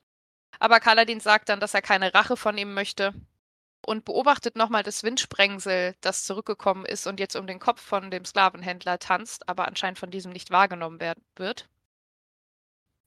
Aber 0.59 0.79
Kaladin 0.79 1.19
sagt 1.21 1.49
dann, 1.49 1.59
dass 1.59 1.73
er 1.73 1.81
keine 1.81 2.13
Rache 2.13 2.37
von 2.37 2.57
ihm 2.57 2.73
möchte 2.73 3.13
und 3.85 4.05
beobachtet 4.05 4.55
nochmal 4.55 4.83
das 4.83 5.03
Windsprengsel, 5.03 5.95
das 6.01 6.25
zurückgekommen 6.25 6.85
ist 6.85 7.07
und 7.07 7.19
jetzt 7.19 7.35
um 7.35 7.47
den 7.47 7.59
Kopf 7.59 7.81
von 7.81 8.11
dem 8.11 8.25
Sklavenhändler 8.25 8.99
tanzt, 8.99 9.47
aber 9.49 9.67
anscheinend 9.67 9.99
von 9.99 10.11
diesem 10.11 10.31
nicht 10.31 10.51
wahrgenommen 10.51 10.99
wird. 11.35 11.69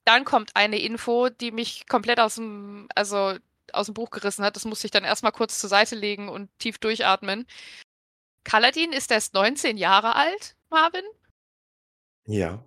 dann 0.05 0.25
kommt 0.25 0.55
eine 0.55 0.79
Info, 0.79 1.29
die 1.29 1.51
mich 1.51 1.87
komplett 1.87 2.19
aus 2.19 2.35
dem, 2.35 2.89
also 2.95 3.37
aus 3.71 3.85
dem 3.87 3.93
Buch 3.93 4.09
gerissen 4.09 4.43
hat. 4.43 4.55
Das 4.55 4.65
musste 4.65 4.87
ich 4.87 4.91
dann 4.91 5.05
erstmal 5.05 5.31
kurz 5.31 5.59
zur 5.59 5.69
Seite 5.69 5.95
legen 5.95 6.29
und 6.29 6.49
tief 6.59 6.77
durchatmen. 6.77 7.47
Kaladin 8.43 8.91
ist 8.91 9.11
erst 9.11 9.33
19 9.33 9.77
Jahre 9.77 10.15
alt, 10.15 10.55
Marvin? 10.69 11.05
Ja. 12.25 12.63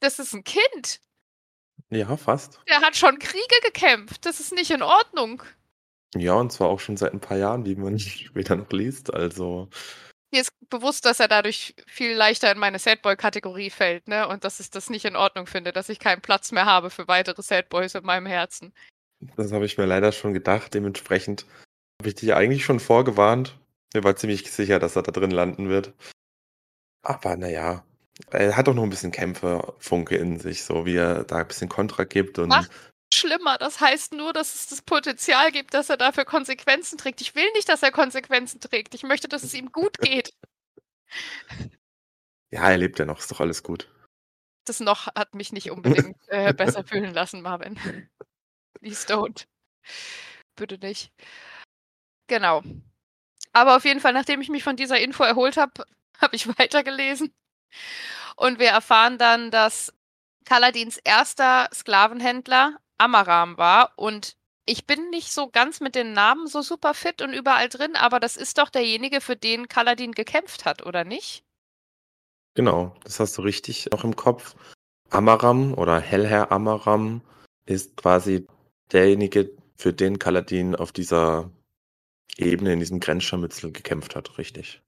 Das 0.00 0.18
ist 0.18 0.32
ein 0.34 0.44
Kind. 0.44 1.00
Ja, 1.90 2.16
fast. 2.16 2.60
Der 2.68 2.80
hat 2.80 2.96
schon 2.96 3.18
Kriege 3.18 3.60
gekämpft. 3.64 4.26
Das 4.26 4.40
ist 4.40 4.52
nicht 4.52 4.70
in 4.70 4.82
Ordnung. 4.82 5.42
Ja, 6.14 6.34
und 6.34 6.52
zwar 6.52 6.68
auch 6.68 6.80
schon 6.80 6.96
seit 6.96 7.12
ein 7.12 7.20
paar 7.20 7.38
Jahren, 7.38 7.64
wie 7.64 7.76
man 7.76 7.98
später 7.98 8.56
noch 8.56 8.70
liest. 8.70 9.12
Also. 9.12 9.68
Mir 10.30 10.42
ist 10.42 10.52
bewusst, 10.68 11.06
dass 11.06 11.20
er 11.20 11.28
dadurch 11.28 11.74
viel 11.86 12.14
leichter 12.14 12.52
in 12.52 12.58
meine 12.58 12.78
Sadboy-Kategorie 12.78 13.70
fällt, 13.70 14.08
ne? 14.08 14.28
Und 14.28 14.44
dass 14.44 14.60
ich 14.60 14.70
das 14.70 14.90
nicht 14.90 15.06
in 15.06 15.16
Ordnung 15.16 15.46
finde, 15.46 15.72
dass 15.72 15.88
ich 15.88 15.98
keinen 15.98 16.20
Platz 16.20 16.52
mehr 16.52 16.66
habe 16.66 16.90
für 16.90 17.08
weitere 17.08 17.42
Sadboys 17.42 17.94
in 17.94 18.04
meinem 18.04 18.26
Herzen. 18.26 18.74
Das 19.36 19.52
habe 19.52 19.64
ich 19.64 19.78
mir 19.78 19.86
leider 19.86 20.12
schon 20.12 20.34
gedacht. 20.34 20.74
Dementsprechend 20.74 21.46
habe 22.00 22.10
ich 22.10 22.14
dich 22.16 22.34
eigentlich 22.34 22.64
schon 22.64 22.78
vorgewarnt. 22.78 23.58
Mir 23.94 24.04
war 24.04 24.16
ziemlich 24.16 24.52
sicher, 24.52 24.78
dass 24.78 24.96
er 24.96 25.02
da 25.02 25.12
drin 25.12 25.30
landen 25.30 25.70
wird. 25.70 25.94
Aber 27.02 27.36
naja, 27.36 27.84
er 28.30 28.56
hat 28.56 28.66
doch 28.66 28.74
noch 28.74 28.82
ein 28.82 28.90
bisschen 28.90 29.12
Kämpferfunke 29.12 30.16
in 30.16 30.38
sich, 30.40 30.64
so 30.64 30.86
wie 30.86 30.96
er 30.96 31.24
da 31.24 31.38
ein 31.38 31.48
bisschen 31.48 31.68
Kontra 31.68 32.04
gibt 32.04 32.38
und. 32.38 32.48
Macht 32.48 32.70
schlimmer. 33.12 33.58
Das 33.58 33.80
heißt 33.80 34.12
nur, 34.12 34.32
dass 34.32 34.54
es 34.54 34.66
das 34.68 34.82
Potenzial 34.82 35.50
gibt, 35.52 35.74
dass 35.74 35.90
er 35.90 35.96
dafür 35.96 36.24
Konsequenzen 36.24 36.98
trägt. 36.98 37.20
Ich 37.20 37.34
will 37.34 37.50
nicht, 37.52 37.68
dass 37.68 37.82
er 37.82 37.90
Konsequenzen 37.90 38.60
trägt. 38.60 38.94
Ich 38.94 39.02
möchte, 39.02 39.28
dass 39.28 39.42
es 39.42 39.54
ihm 39.54 39.72
gut 39.72 39.98
geht. 39.98 40.34
Ja, 42.50 42.70
er 42.70 42.78
lebt 42.78 42.98
ja 42.98 43.04
noch, 43.04 43.18
ist 43.18 43.30
doch 43.30 43.40
alles 43.40 43.62
gut. 43.62 43.90
Das 44.64 44.80
noch 44.80 45.06
hat 45.14 45.34
mich 45.34 45.52
nicht 45.52 45.70
unbedingt 45.70 46.16
äh, 46.28 46.54
besser 46.54 46.82
fühlen 46.82 47.12
lassen, 47.12 47.42
Marvin. 47.42 47.78
Please 48.80 49.06
don't. 49.06 49.46
Bitte 50.56 50.78
nicht. 50.78 51.12
Genau. 52.26 52.62
Aber 53.52 53.76
auf 53.76 53.84
jeden 53.84 54.00
Fall, 54.00 54.14
nachdem 54.14 54.40
ich 54.40 54.48
mich 54.48 54.64
von 54.64 54.76
dieser 54.76 54.98
Info 54.98 55.24
erholt 55.24 55.58
habe, 55.58 55.84
habe 56.18 56.36
ich 56.36 56.48
weitergelesen. 56.58 57.34
Und 58.36 58.58
wir 58.58 58.68
erfahren 58.68 59.18
dann, 59.18 59.50
dass 59.50 59.92
Kaladins 60.44 60.98
erster 60.98 61.68
Sklavenhändler 61.74 62.78
Amaram 62.98 63.58
war. 63.58 63.92
Und 63.96 64.36
ich 64.66 64.86
bin 64.86 65.10
nicht 65.10 65.32
so 65.32 65.48
ganz 65.48 65.80
mit 65.80 65.94
den 65.94 66.12
Namen 66.12 66.46
so 66.46 66.62
super 66.62 66.94
fit 66.94 67.22
und 67.22 67.32
überall 67.32 67.68
drin, 67.68 67.96
aber 67.96 68.20
das 68.20 68.36
ist 68.36 68.58
doch 68.58 68.68
derjenige, 68.68 69.20
für 69.20 69.36
den 69.36 69.68
Kaladin 69.68 70.12
gekämpft 70.12 70.64
hat, 70.64 70.84
oder 70.84 71.04
nicht? 71.04 71.42
Genau, 72.54 72.94
das 73.04 73.20
hast 73.20 73.38
du 73.38 73.42
richtig 73.42 73.92
auch 73.92 74.04
im 74.04 74.16
Kopf. 74.16 74.56
Amaram 75.10 75.74
oder 75.74 76.00
Hellherr 76.00 76.52
Amaram 76.52 77.22
ist 77.66 77.96
quasi 77.96 78.46
derjenige, 78.92 79.50
für 79.76 79.92
den 79.92 80.18
Kaladin 80.18 80.74
auf 80.74 80.92
dieser 80.92 81.50
Ebene, 82.36 82.72
in 82.72 82.80
diesem 82.80 83.00
Grenzscharmützel 83.00 83.72
gekämpft 83.72 84.16
hat, 84.16 84.38
richtig. 84.38 84.82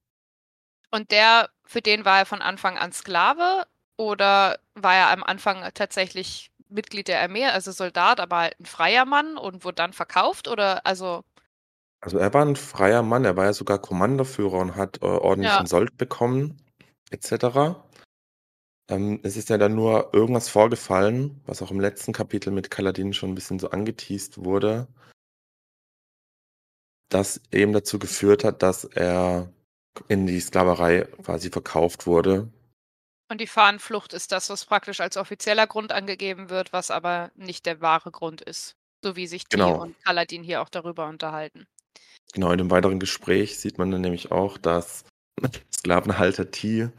Und 0.91 1.11
der, 1.11 1.49
für 1.65 1.81
den 1.81 2.05
war 2.05 2.19
er 2.19 2.25
von 2.25 2.41
Anfang 2.41 2.77
an 2.77 2.91
Sklave 2.91 3.65
oder 3.97 4.59
war 4.75 4.95
er 4.95 5.09
am 5.09 5.23
Anfang 5.23 5.67
tatsächlich 5.73 6.51
Mitglied 6.69 7.07
der 7.07 7.21
Armee, 7.21 7.45
also 7.45 7.71
Soldat, 7.71 8.19
aber 8.19 8.37
halt 8.37 8.59
ein 8.59 8.65
freier 8.65 9.05
Mann 9.05 9.37
und 9.37 9.63
wurde 9.63 9.75
dann 9.75 9.93
verkauft 9.93 10.47
oder 10.47 10.85
also. 10.85 11.23
Also 12.01 12.17
er 12.17 12.33
war 12.33 12.45
ein 12.45 12.55
freier 12.55 13.03
Mann, 13.03 13.25
er 13.25 13.37
war 13.37 13.45
ja 13.45 13.53
sogar 13.53 13.79
Kommandoführer 13.79 14.57
und 14.57 14.75
hat 14.75 15.01
äh, 15.01 15.05
ordentlichen 15.05 15.65
Ja. 15.65 15.67
Sold 15.67 15.97
bekommen, 15.97 16.57
etc. 17.11 17.75
Ähm, 18.89 19.19
es 19.23 19.37
ist 19.37 19.49
ja 19.49 19.57
dann 19.57 19.75
nur 19.75 20.13
irgendwas 20.13 20.49
vorgefallen, 20.49 21.41
was 21.45 21.61
auch 21.61 21.71
im 21.71 21.79
letzten 21.79 22.13
Kapitel 22.13 22.51
mit 22.51 22.71
Kaladin 22.71 23.13
schon 23.13 23.31
ein 23.31 23.35
bisschen 23.35 23.59
so 23.59 23.69
angeteased 23.69 24.43
wurde, 24.43 24.87
das 27.09 27.41
eben 27.51 27.73
dazu 27.73 27.99
geführt 27.99 28.43
hat, 28.43 28.63
dass 28.63 28.85
er 28.85 29.53
in 30.07 30.27
die 30.27 30.39
Sklaverei 30.39 31.07
quasi 31.23 31.49
verkauft 31.49 32.07
wurde. 32.07 32.49
Und 33.29 33.39
die 33.39 33.47
Fahnenflucht 33.47 34.13
ist 34.13 34.31
das, 34.31 34.49
was 34.49 34.65
praktisch 34.65 34.99
als 34.99 35.15
offizieller 35.15 35.67
Grund 35.67 35.91
angegeben 35.91 36.49
wird, 36.49 36.73
was 36.73 36.91
aber 36.91 37.31
nicht 37.35 37.65
der 37.65 37.79
wahre 37.79 38.11
Grund 38.11 38.41
ist. 38.41 38.75
So 39.03 39.15
wie 39.15 39.25
sich 39.27 39.45
T 39.45 39.57
Genau. 39.57 39.81
und 39.81 39.97
Kaladin 40.03 40.43
hier 40.43 40.61
auch 40.61 40.69
darüber 40.69 41.07
unterhalten. 41.07 41.65
Genau, 42.33 42.51
in 42.51 42.57
dem 42.57 42.71
weiteren 42.71 42.99
Gespräch 42.99 43.57
sieht 43.57 43.77
man 43.77 43.89
dann 43.91 44.01
nämlich 44.01 44.31
auch, 44.31 44.57
dass 44.57 45.05
Sklavenhalter 45.73 46.51
T 46.51 46.89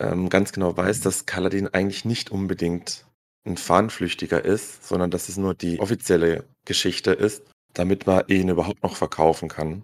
ähm, 0.00 0.28
ganz 0.28 0.52
genau 0.52 0.76
weiß, 0.76 1.00
dass 1.00 1.26
Kaladin 1.26 1.68
eigentlich 1.68 2.04
nicht 2.04 2.30
unbedingt 2.30 3.06
ein 3.46 3.56
Fahnenflüchtiger 3.56 4.44
ist, 4.44 4.88
sondern 4.88 5.10
dass 5.10 5.28
es 5.28 5.36
nur 5.36 5.54
die 5.54 5.78
offizielle 5.80 6.44
Geschichte 6.64 7.12
ist, 7.12 7.42
damit 7.74 8.06
man 8.06 8.24
ihn 8.28 8.48
überhaupt 8.48 8.82
noch 8.82 8.96
verkaufen 8.96 9.48
kann. 9.48 9.82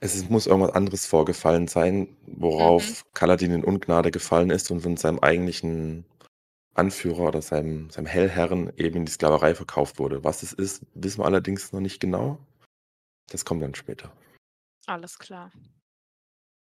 Es 0.00 0.28
muss 0.28 0.46
irgendwas 0.46 0.74
anderes 0.74 1.06
vorgefallen 1.06 1.68
sein, 1.68 2.16
worauf 2.26 2.86
Mhm. 2.88 2.94
Kaladin 3.14 3.52
in 3.52 3.64
Ungnade 3.64 4.10
gefallen 4.10 4.50
ist 4.50 4.70
und 4.70 4.80
von 4.80 4.96
seinem 4.96 5.18
eigentlichen 5.20 6.04
Anführer 6.74 7.28
oder 7.28 7.40
seinem, 7.40 7.88
seinem 7.90 8.06
Hellherren 8.06 8.72
eben 8.76 8.96
in 8.96 9.04
die 9.06 9.12
Sklaverei 9.12 9.54
verkauft 9.54 9.98
wurde. 9.98 10.22
Was 10.22 10.42
es 10.42 10.52
ist, 10.52 10.84
wissen 10.94 11.20
wir 11.20 11.24
allerdings 11.24 11.72
noch 11.72 11.80
nicht 11.80 12.00
genau. 12.00 12.38
Das 13.30 13.44
kommt 13.44 13.62
dann 13.62 13.74
später. 13.74 14.12
Alles 14.86 15.18
klar. 15.18 15.50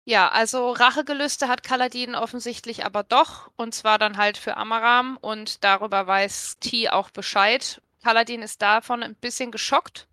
Ja, 0.04 0.30
also 0.30 0.72
Rachegelüste 0.72 1.48
hat 1.48 1.64
Kaladin 1.64 2.16
offensichtlich 2.16 2.86
aber 2.86 3.04
doch, 3.04 3.52
und 3.56 3.74
zwar 3.74 4.00
dann 4.00 4.18
halt 4.18 4.38
für 4.38 4.58
Amaram 4.58 5.18
und 5.22 5.64
darüber 5.64 6.06
weiß 6.08 6.58
T 6.60 6.90
auch 6.90 7.12
Bescheid. 7.12 7.82
Kaladin 8.04 8.42
ist 8.42 8.62
davon 8.62 9.04
ein 9.04 9.16
bisschen 9.16 9.52
geschockt. 9.52 10.08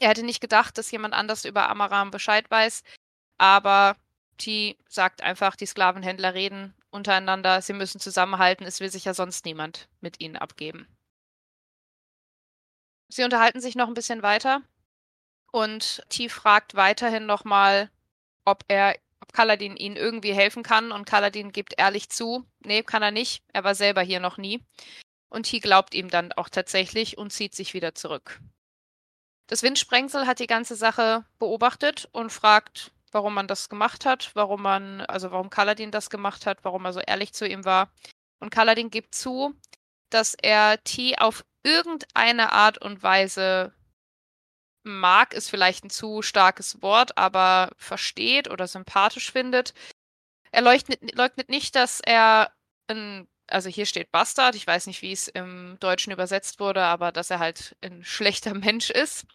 Er 0.00 0.10
hätte 0.10 0.22
nicht 0.22 0.40
gedacht, 0.40 0.78
dass 0.78 0.90
jemand 0.90 1.14
anders 1.14 1.44
über 1.44 1.68
Amaram 1.68 2.10
Bescheid 2.10 2.50
weiß, 2.50 2.82
aber 3.38 3.96
T 4.38 4.76
sagt 4.88 5.22
einfach, 5.22 5.56
die 5.56 5.66
Sklavenhändler 5.66 6.34
reden 6.34 6.74
untereinander, 6.90 7.60
sie 7.62 7.72
müssen 7.72 8.00
zusammenhalten, 8.00 8.66
es 8.66 8.80
will 8.80 8.90
sich 8.90 9.04
ja 9.04 9.14
sonst 9.14 9.44
niemand 9.44 9.88
mit 10.00 10.20
ihnen 10.20 10.36
abgeben. 10.36 10.86
Sie 13.08 13.24
unterhalten 13.24 13.60
sich 13.60 13.74
noch 13.74 13.88
ein 13.88 13.94
bisschen 13.94 14.22
weiter 14.22 14.62
und 15.52 16.02
T 16.08 16.28
fragt 16.28 16.74
weiterhin 16.74 17.26
nochmal, 17.26 17.90
ob 18.44 18.64
er, 18.68 18.96
ob 19.20 19.32
Kaladin 19.32 19.76
ihnen 19.76 19.96
irgendwie 19.96 20.32
helfen 20.32 20.62
kann 20.62 20.92
und 20.92 21.06
Kaladin 21.06 21.52
gibt 21.52 21.74
ehrlich 21.78 22.10
zu, 22.10 22.44
nee, 22.60 22.82
kann 22.82 23.02
er 23.02 23.10
nicht, 23.10 23.42
er 23.52 23.64
war 23.64 23.74
selber 23.74 24.02
hier 24.02 24.20
noch 24.20 24.36
nie. 24.36 24.62
Und 25.30 25.44
T 25.44 25.58
glaubt 25.60 25.94
ihm 25.94 26.08
dann 26.08 26.32
auch 26.32 26.48
tatsächlich 26.48 27.18
und 27.18 27.32
zieht 27.32 27.54
sich 27.54 27.74
wieder 27.74 27.94
zurück. 27.94 28.40
Das 29.48 29.62
Windsprengsel 29.62 30.26
hat 30.26 30.38
die 30.38 30.46
ganze 30.46 30.76
Sache 30.76 31.24
beobachtet 31.38 32.08
und 32.12 32.30
fragt, 32.30 32.92
warum 33.12 33.34
man 33.34 33.48
das 33.48 33.70
gemacht 33.70 34.04
hat, 34.04 34.30
warum 34.34 34.62
man, 34.62 35.00
also 35.00 35.30
warum 35.30 35.48
Kaladin 35.50 35.90
das 35.90 36.10
gemacht 36.10 36.46
hat, 36.46 36.64
warum 36.64 36.84
er 36.84 36.92
so 36.92 37.00
ehrlich 37.00 37.32
zu 37.32 37.48
ihm 37.48 37.64
war. 37.64 37.90
Und 38.40 38.50
Kaladin 38.50 38.90
gibt 38.90 39.14
zu, 39.14 39.54
dass 40.10 40.34
er 40.34 40.82
T 40.84 41.16
auf 41.16 41.44
irgendeine 41.62 42.52
Art 42.52 42.78
und 42.78 43.02
Weise 43.02 43.72
mag, 44.84 45.32
ist 45.32 45.50
vielleicht 45.50 45.84
ein 45.84 45.90
zu 45.90 46.22
starkes 46.22 46.82
Wort, 46.82 47.16
aber 47.16 47.72
versteht 47.76 48.50
oder 48.50 48.66
sympathisch 48.66 49.32
findet. 49.32 49.72
Er 50.50 50.62
leugnet, 50.62 51.14
leugnet 51.14 51.48
nicht, 51.48 51.74
dass 51.74 52.00
er 52.00 52.52
ein, 52.86 53.28
also 53.46 53.68
hier 53.70 53.86
steht 53.86 54.12
Bastard, 54.12 54.54
ich 54.54 54.66
weiß 54.66 54.86
nicht, 54.86 55.02
wie 55.02 55.12
es 55.12 55.28
im 55.28 55.78
Deutschen 55.80 56.12
übersetzt 56.12 56.60
wurde, 56.60 56.82
aber 56.82 57.12
dass 57.12 57.30
er 57.30 57.38
halt 57.38 57.76
ein 57.82 58.04
schlechter 58.04 58.54
Mensch 58.54 58.90
ist. 58.90 59.26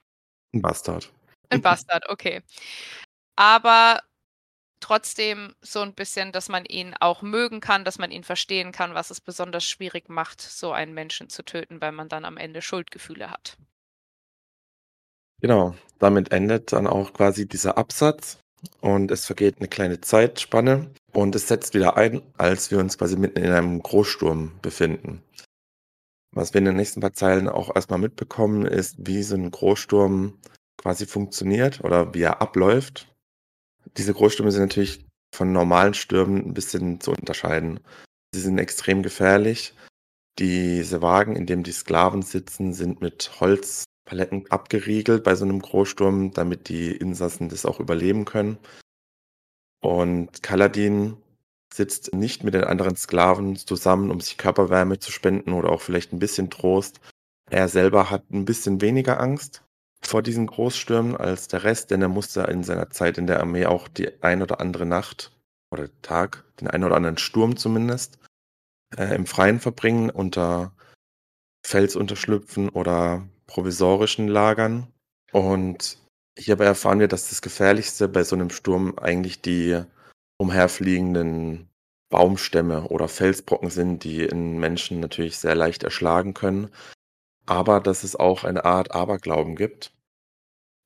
Ein 0.53 0.61
Bastard. 0.61 1.11
Ein 1.49 1.61
Bastard, 1.63 2.09
okay. 2.09 2.41
Aber 3.35 4.01
trotzdem 4.79 5.55
so 5.61 5.79
ein 5.79 5.93
bisschen, 5.93 6.31
dass 6.31 6.49
man 6.49 6.65
ihn 6.65 6.93
auch 6.99 7.21
mögen 7.21 7.61
kann, 7.61 7.85
dass 7.85 7.97
man 7.97 8.11
ihn 8.11 8.23
verstehen 8.23 8.71
kann, 8.71 8.93
was 8.93 9.11
es 9.11 9.21
besonders 9.21 9.63
schwierig 9.63 10.09
macht, 10.09 10.41
so 10.41 10.71
einen 10.71 10.93
Menschen 10.93 11.29
zu 11.29 11.43
töten, 11.43 11.81
weil 11.81 11.93
man 11.93 12.09
dann 12.09 12.25
am 12.25 12.37
Ende 12.37 12.61
Schuldgefühle 12.61 13.31
hat. 13.31 13.57
Genau, 15.41 15.75
damit 15.99 16.31
endet 16.31 16.71
dann 16.73 16.87
auch 16.87 17.13
quasi 17.13 17.47
dieser 17.47 17.77
Absatz 17.77 18.39
und 18.81 19.11
es 19.11 19.25
vergeht 19.25 19.57
eine 19.59 19.67
kleine 19.67 19.99
Zeitspanne 20.01 20.89
und 21.11 21.35
es 21.35 21.47
setzt 21.47 21.73
wieder 21.73 21.97
ein, 21.97 22.21
als 22.37 22.71
wir 22.71 22.79
uns 22.79 22.97
quasi 22.97 23.17
mitten 23.17 23.39
in 23.39 23.51
einem 23.51 23.81
Großsturm 23.81 24.59
befinden. 24.61 25.23
Was 26.33 26.53
wir 26.53 26.59
in 26.59 26.65
den 26.65 26.75
nächsten 26.75 26.99
paar 26.99 27.13
Zeilen 27.13 27.47
auch 27.47 27.75
erstmal 27.75 27.99
mitbekommen, 27.99 28.65
ist, 28.65 28.95
wie 28.97 29.23
so 29.23 29.35
ein 29.35 29.51
Großsturm 29.51 30.39
quasi 30.77 31.05
funktioniert 31.05 31.83
oder 31.83 32.13
wie 32.13 32.21
er 32.21 32.41
abläuft. 32.41 33.07
Diese 33.97 34.13
Großstürme 34.13 34.51
sind 34.51 34.63
natürlich 34.63 35.05
von 35.33 35.51
normalen 35.51 35.93
Stürmen 35.93 36.37
ein 36.37 36.53
bisschen 36.53 36.99
zu 36.99 37.11
unterscheiden. 37.11 37.79
Sie 38.33 38.41
sind 38.41 38.57
extrem 38.57 39.03
gefährlich. 39.03 39.75
Diese 40.39 41.01
Wagen, 41.01 41.35
in 41.35 41.45
denen 41.45 41.63
die 41.63 41.71
Sklaven 41.71 42.23
sitzen, 42.23 42.73
sind 42.73 43.01
mit 43.01 43.39
Holzpaletten 43.39 44.49
abgeriegelt 44.49 45.23
bei 45.23 45.35
so 45.35 45.45
einem 45.45 45.61
Großsturm, 45.61 46.31
damit 46.31 46.69
die 46.69 46.91
Insassen 46.91 47.49
das 47.49 47.65
auch 47.65 47.79
überleben 47.79 48.25
können. 48.25 48.57
Und 49.81 50.41
Kaladin 50.41 51.17
sitzt 51.73 52.13
nicht 52.13 52.43
mit 52.43 52.53
den 52.53 52.63
anderen 52.63 52.95
Sklaven 52.95 53.55
zusammen, 53.55 54.11
um 54.11 54.21
sich 54.21 54.37
Körperwärme 54.37 54.99
zu 54.99 55.11
spenden 55.11 55.53
oder 55.53 55.69
auch 55.69 55.81
vielleicht 55.81 56.13
ein 56.13 56.19
bisschen 56.19 56.49
Trost. 56.49 56.99
Er 57.49 57.67
selber 57.67 58.09
hat 58.09 58.29
ein 58.31 58.45
bisschen 58.45 58.81
weniger 58.81 59.19
Angst 59.19 59.63
vor 60.01 60.21
diesen 60.21 60.47
Großstürmen 60.47 61.15
als 61.15 61.47
der 61.47 61.63
Rest, 61.63 61.91
denn 61.91 62.01
er 62.01 62.09
musste 62.09 62.41
in 62.43 62.63
seiner 62.63 62.89
Zeit 62.89 63.17
in 63.17 63.27
der 63.27 63.39
Armee 63.39 63.65
auch 63.65 63.87
die 63.87 64.21
ein 64.21 64.41
oder 64.41 64.59
andere 64.59 64.85
Nacht 64.85 65.31
oder 65.71 65.89
Tag, 66.01 66.43
den 66.59 66.67
einen 66.67 66.83
oder 66.83 66.95
anderen 66.95 67.17
Sturm 67.17 67.57
zumindest, 67.57 68.19
äh, 68.97 69.15
im 69.15 69.25
Freien 69.25 69.59
verbringen, 69.59 70.09
unter 70.09 70.73
Felsunterschlüpfen 71.65 72.69
oder 72.69 73.27
provisorischen 73.47 74.27
Lagern. 74.27 74.87
Und 75.31 75.97
hierbei 76.37 76.65
erfahren 76.65 76.99
wir, 76.99 77.07
dass 77.07 77.29
das 77.29 77.41
Gefährlichste 77.41 78.07
bei 78.07 78.23
so 78.23 78.35
einem 78.35 78.49
Sturm 78.49 78.97
eigentlich 78.99 79.41
die 79.41 79.83
umherfliegenden 80.43 81.69
Baumstämme 82.09 82.89
oder 82.89 83.07
Felsbrocken 83.07 83.69
sind, 83.69 84.03
die 84.03 84.23
in 84.23 84.59
Menschen 84.59 84.99
natürlich 84.99 85.37
sehr 85.37 85.55
leicht 85.55 85.83
erschlagen 85.83 86.33
können. 86.33 86.69
Aber 87.45 87.79
dass 87.79 88.03
es 88.03 88.15
auch 88.15 88.43
eine 88.43 88.65
Art 88.65 88.91
Aberglauben 88.93 89.55
gibt 89.55 89.93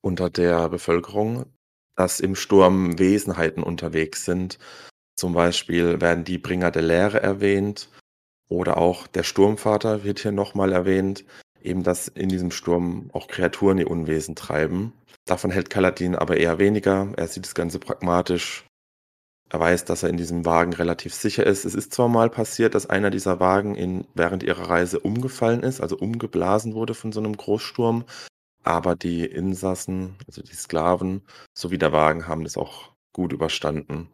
unter 0.01 0.29
der 0.29 0.69
Bevölkerung, 0.69 1.47
dass 1.95 2.19
im 2.19 2.35
Sturm 2.35 2.99
Wesenheiten 2.99 3.63
unterwegs 3.63 4.25
sind. 4.25 4.59
Zum 5.15 5.33
Beispiel 5.33 5.99
werden 5.99 6.23
die 6.23 6.37
Bringer 6.37 6.69
der 6.69 6.83
Lehre 6.83 7.19
erwähnt 7.21 7.89
oder 8.47 8.77
auch 8.77 9.07
der 9.07 9.23
Sturmvater 9.23 10.03
wird 10.03 10.19
hier 10.19 10.31
nochmal 10.31 10.71
erwähnt, 10.71 11.25
eben 11.61 11.81
dass 11.81 12.07
in 12.07 12.29
diesem 12.29 12.51
Sturm 12.51 13.09
auch 13.11 13.27
Kreaturen 13.27 13.79
ihr 13.79 13.89
Unwesen 13.89 14.35
treiben. 14.35 14.93
Davon 15.25 15.49
hält 15.49 15.71
Kaladin 15.71 16.15
aber 16.15 16.37
eher 16.37 16.59
weniger. 16.59 17.11
Er 17.17 17.27
sieht 17.27 17.45
das 17.45 17.55
Ganze 17.55 17.79
pragmatisch. 17.79 18.66
Er 19.49 19.59
weiß, 19.59 19.85
dass 19.85 20.03
er 20.03 20.09
in 20.09 20.17
diesem 20.17 20.45
Wagen 20.45 20.73
relativ 20.73 21.13
sicher 21.13 21.45
ist. 21.45 21.63
Es 21.63 21.73
ist 21.73 21.93
zwar 21.93 22.09
mal 22.09 22.29
passiert, 22.29 22.75
dass 22.75 22.89
einer 22.89 23.09
dieser 23.09 23.39
Wagen 23.39 23.75
in, 23.75 24.05
während 24.13 24.43
ihrer 24.43 24.69
Reise 24.69 24.99
umgefallen 24.99 25.63
ist, 25.63 25.79
also 25.79 25.97
umgeblasen 25.97 26.73
wurde 26.73 26.93
von 26.93 27.13
so 27.13 27.21
einem 27.21 27.37
Großsturm, 27.37 28.05
aber 28.63 28.95
die 28.97 29.25
Insassen, 29.25 30.17
also 30.27 30.41
die 30.41 30.55
Sklaven 30.55 31.25
sowie 31.53 31.77
der 31.77 31.93
Wagen 31.93 32.27
haben 32.27 32.43
das 32.43 32.57
auch 32.57 32.91
gut 33.13 33.31
überstanden. 33.31 34.09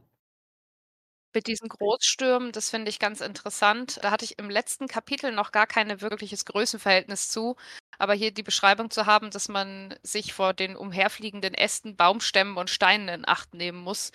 Mit 1.36 1.48
diesen 1.48 1.68
Großstürmen, 1.68 2.52
das 2.52 2.70
finde 2.70 2.90
ich 2.90 3.00
ganz 3.00 3.20
interessant. 3.20 4.00
Da 4.04 4.12
hatte 4.12 4.26
ich 4.26 4.38
im 4.38 4.52
letzten 4.52 4.88
Kapitel 4.88 5.32
noch 5.32 5.52
gar 5.52 5.66
keine 5.66 6.02
wirkliches 6.02 6.46
Größenverhältnis 6.46 7.30
zu. 7.30 7.56
Aber 7.98 8.14
hier 8.14 8.32
die 8.32 8.44
Beschreibung 8.44 8.92
zu 8.92 9.08
haben, 9.08 9.32
dass 9.32 9.50
man 9.50 9.96
sich 10.04 10.34
vor 10.34 10.54
den 10.54 10.76
umherfliegenden 10.76 11.56
Ästen, 11.56 11.96
Baumstämmen 11.96 12.58
und 12.58 12.70
Steinen 12.70 13.08
in 13.10 13.28
Acht 13.28 13.56
nehmen 13.56 13.80
muss, 13.80 14.12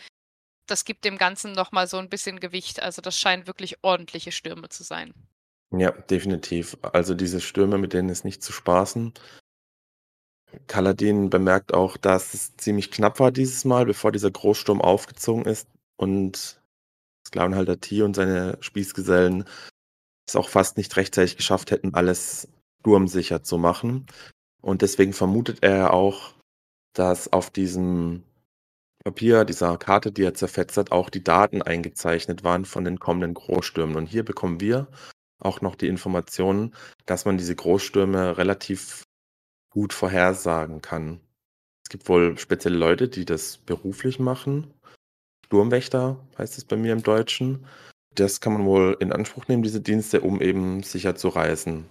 das 0.70 0.84
gibt 0.84 1.04
dem 1.04 1.18
Ganzen 1.18 1.52
nochmal 1.52 1.86
so 1.86 1.98
ein 1.98 2.08
bisschen 2.08 2.40
Gewicht. 2.40 2.82
Also 2.82 3.02
das 3.02 3.18
scheinen 3.18 3.46
wirklich 3.46 3.78
ordentliche 3.82 4.32
Stürme 4.32 4.68
zu 4.68 4.82
sein. 4.82 5.12
Ja, 5.70 5.90
definitiv. 5.90 6.76
Also 6.82 7.14
diese 7.14 7.40
Stürme, 7.40 7.78
mit 7.78 7.92
denen 7.92 8.08
ist 8.08 8.24
nicht 8.24 8.42
zu 8.42 8.52
spaßen. 8.52 9.12
Kaladin 10.66 11.28
bemerkt 11.28 11.74
auch, 11.74 11.96
dass 11.96 12.32
es 12.32 12.56
ziemlich 12.56 12.90
knapp 12.90 13.20
war 13.20 13.30
dieses 13.30 13.64
Mal, 13.64 13.84
bevor 13.84 14.12
dieser 14.12 14.30
Großsturm 14.30 14.80
aufgezogen 14.80 15.44
ist 15.44 15.68
und 15.96 16.62
Sklavenhalter 17.26 17.80
T 17.80 18.02
und 18.02 18.14
seine 18.14 18.56
Spießgesellen 18.60 19.44
es 20.26 20.36
auch 20.36 20.48
fast 20.48 20.76
nicht 20.76 20.96
rechtzeitig 20.96 21.36
geschafft 21.36 21.70
hätten, 21.70 21.94
alles 21.94 22.48
sturmsicher 22.80 23.42
zu 23.42 23.58
machen. 23.58 24.06
Und 24.62 24.82
deswegen 24.82 25.12
vermutet 25.12 25.58
er 25.62 25.92
auch, 25.92 26.34
dass 26.94 27.32
auf 27.32 27.50
diesem 27.50 28.24
Papier, 29.04 29.44
dieser 29.44 29.78
Karte, 29.78 30.12
die 30.12 30.22
er 30.22 30.34
zerfetzt 30.34 30.76
hat, 30.76 30.92
auch 30.92 31.10
die 31.10 31.24
Daten 31.24 31.62
eingezeichnet 31.62 32.44
waren 32.44 32.64
von 32.64 32.84
den 32.84 32.98
kommenden 32.98 33.34
Großstürmen. 33.34 33.96
Und 33.96 34.06
hier 34.06 34.24
bekommen 34.24 34.60
wir 34.60 34.88
auch 35.38 35.60
noch 35.60 35.76
die 35.76 35.88
Informationen, 35.88 36.74
dass 37.06 37.24
man 37.24 37.38
diese 37.38 37.54
Großstürme 37.54 38.36
relativ 38.38 39.04
gut 39.70 39.92
vorhersagen 39.92 40.82
kann. 40.82 41.20
Es 41.84 41.90
gibt 41.90 42.08
wohl 42.08 42.36
spezielle 42.38 42.76
Leute, 42.76 43.08
die 43.08 43.24
das 43.24 43.58
beruflich 43.58 44.18
machen. 44.18 44.74
Sturmwächter 45.46 46.18
heißt 46.36 46.58
es 46.58 46.64
bei 46.64 46.76
mir 46.76 46.92
im 46.92 47.02
Deutschen. 47.02 47.64
Das 48.14 48.40
kann 48.40 48.52
man 48.52 48.66
wohl 48.66 48.96
in 49.00 49.12
Anspruch 49.12 49.48
nehmen, 49.48 49.62
diese 49.62 49.80
Dienste, 49.80 50.20
um 50.20 50.42
eben 50.42 50.82
sicher 50.82 51.14
zu 51.14 51.28
reisen. 51.28 51.86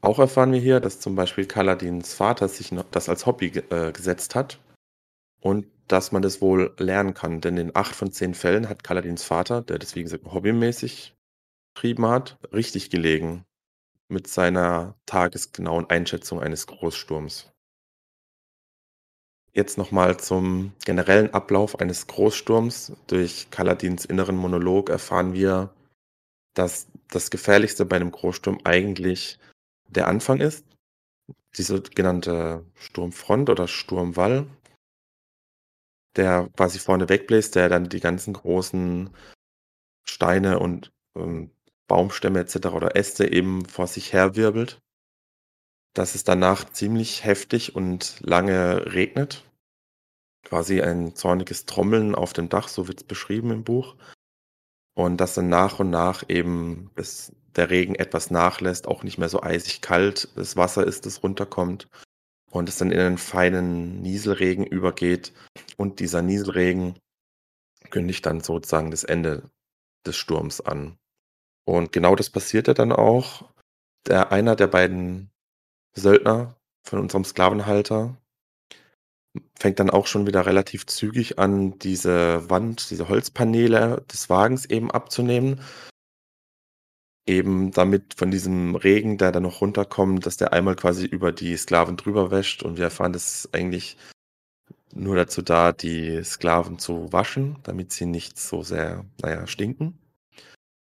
Auch 0.00 0.18
erfahren 0.18 0.52
wir 0.52 0.60
hier, 0.60 0.80
dass 0.80 1.00
zum 1.00 1.14
Beispiel 1.14 1.46
Kaladins 1.46 2.14
Vater 2.14 2.48
sich 2.48 2.72
das 2.90 3.08
als 3.08 3.26
Hobby 3.26 3.48
äh, 3.70 3.92
gesetzt 3.92 4.34
hat 4.34 4.58
und 5.40 5.66
dass 5.88 6.12
man 6.12 6.22
das 6.22 6.40
wohl 6.40 6.74
lernen 6.78 7.14
kann. 7.14 7.40
Denn 7.40 7.56
in 7.56 7.74
acht 7.74 7.94
von 7.94 8.12
zehn 8.12 8.34
Fällen 8.34 8.68
hat 8.68 8.84
Kaladins 8.84 9.24
Vater, 9.24 9.62
der 9.62 9.78
das 9.78 9.94
wie 9.94 10.02
gesagt 10.02 10.24
hobbymäßig 10.26 11.14
betrieben 11.74 12.06
hat, 12.06 12.38
richtig 12.52 12.90
gelegen 12.90 13.44
mit 14.08 14.26
seiner 14.26 14.94
tagesgenauen 15.06 15.88
Einschätzung 15.90 16.40
eines 16.40 16.66
Großsturms. 16.66 17.50
Jetzt 19.52 19.78
nochmal 19.78 20.18
zum 20.18 20.72
generellen 20.84 21.34
Ablauf 21.34 21.80
eines 21.80 22.06
Großsturms. 22.06 22.92
Durch 23.06 23.50
Kaladins 23.50 24.04
inneren 24.04 24.36
Monolog 24.36 24.88
erfahren 24.88 25.32
wir, 25.32 25.74
dass 26.54 26.86
das 27.08 27.30
Gefährlichste 27.30 27.84
bei 27.84 27.96
einem 27.96 28.10
Großsturm 28.10 28.60
eigentlich 28.64 29.38
der 29.88 30.06
Anfang 30.06 30.40
ist. 30.40 30.64
Die 31.56 31.62
sogenannte 31.62 32.64
Sturmfront 32.74 33.50
oder 33.50 33.68
Sturmwall, 33.68 34.46
der 36.18 36.50
quasi 36.56 36.78
vorne 36.78 37.08
wegbläst, 37.08 37.54
der 37.54 37.68
dann 37.68 37.88
die 37.88 38.00
ganzen 38.00 38.34
großen 38.34 39.10
Steine 40.04 40.58
und 40.58 40.92
ähm, 41.16 41.50
Baumstämme 41.86 42.40
etc. 42.40 42.66
oder 42.68 42.96
Äste 42.96 43.32
eben 43.32 43.64
vor 43.64 43.86
sich 43.86 44.12
her 44.12 44.36
wirbelt. 44.36 44.80
Dass 45.94 46.14
es 46.14 46.24
danach 46.24 46.70
ziemlich 46.70 47.24
heftig 47.24 47.74
und 47.74 48.20
lange 48.20 48.92
regnet. 48.92 49.44
Quasi 50.44 50.82
ein 50.82 51.14
zorniges 51.14 51.66
Trommeln 51.66 52.14
auf 52.14 52.32
dem 52.32 52.48
Dach, 52.48 52.68
so 52.68 52.88
wird 52.88 53.00
es 53.00 53.04
beschrieben 53.04 53.50
im 53.50 53.64
Buch. 53.64 53.96
Und 54.94 55.18
dass 55.18 55.34
dann 55.34 55.48
nach 55.48 55.78
und 55.78 55.90
nach 55.90 56.24
eben, 56.28 56.90
bis 56.94 57.32
der 57.56 57.70
Regen 57.70 57.94
etwas 57.94 58.30
nachlässt, 58.30 58.86
auch 58.86 59.02
nicht 59.02 59.18
mehr 59.18 59.28
so 59.28 59.42
eisig 59.42 59.80
kalt 59.80 60.28
das 60.36 60.56
Wasser 60.56 60.86
ist, 60.86 61.06
das 61.06 61.22
runterkommt. 61.22 61.88
Und 62.50 62.68
es 62.68 62.78
dann 62.78 62.90
in 62.90 63.00
einen 63.00 63.18
feinen 63.18 64.00
Nieselregen 64.00 64.66
übergeht. 64.66 65.32
Und 65.76 66.00
dieser 66.00 66.22
Nieselregen 66.22 66.98
kündigt 67.90 68.24
dann 68.26 68.40
sozusagen 68.40 68.90
das 68.90 69.04
Ende 69.04 69.50
des 70.06 70.16
Sturms 70.16 70.60
an. 70.60 70.98
Und 71.64 71.92
genau 71.92 72.16
das 72.16 72.30
passierte 72.30 72.74
dann 72.74 72.92
auch. 72.92 73.50
Der 74.06 74.32
einer 74.32 74.56
der 74.56 74.68
beiden 74.68 75.30
Söldner 75.94 76.56
von 76.82 77.00
unserem 77.00 77.24
Sklavenhalter 77.24 78.16
fängt 79.58 79.78
dann 79.78 79.90
auch 79.90 80.06
schon 80.06 80.26
wieder 80.26 80.46
relativ 80.46 80.86
zügig 80.86 81.38
an, 81.38 81.78
diese 81.78 82.48
Wand, 82.48 82.90
diese 82.90 83.08
Holzpaneele 83.08 84.04
des 84.10 84.30
Wagens 84.30 84.64
eben 84.64 84.90
abzunehmen. 84.90 85.60
Eben 87.28 87.72
damit 87.72 88.14
von 88.16 88.30
diesem 88.30 88.74
Regen, 88.74 89.18
der 89.18 89.32
dann 89.32 89.42
noch 89.42 89.60
runterkommt, 89.60 90.24
dass 90.24 90.38
der 90.38 90.54
einmal 90.54 90.76
quasi 90.76 91.04
über 91.04 91.30
die 91.30 91.56
Sklaven 91.56 91.98
drüber 91.98 92.30
wäscht. 92.30 92.62
Und 92.62 92.78
wir 92.78 92.84
erfahren, 92.84 93.12
das 93.12 93.44
ist 93.44 93.54
eigentlich 93.54 93.98
nur 94.94 95.14
dazu 95.14 95.42
da, 95.42 95.72
die 95.72 96.24
Sklaven 96.24 96.78
zu 96.78 97.12
waschen, 97.12 97.58
damit 97.64 97.92
sie 97.92 98.06
nicht 98.06 98.38
so 98.38 98.62
sehr, 98.62 99.04
naja, 99.20 99.46
stinken. 99.46 99.98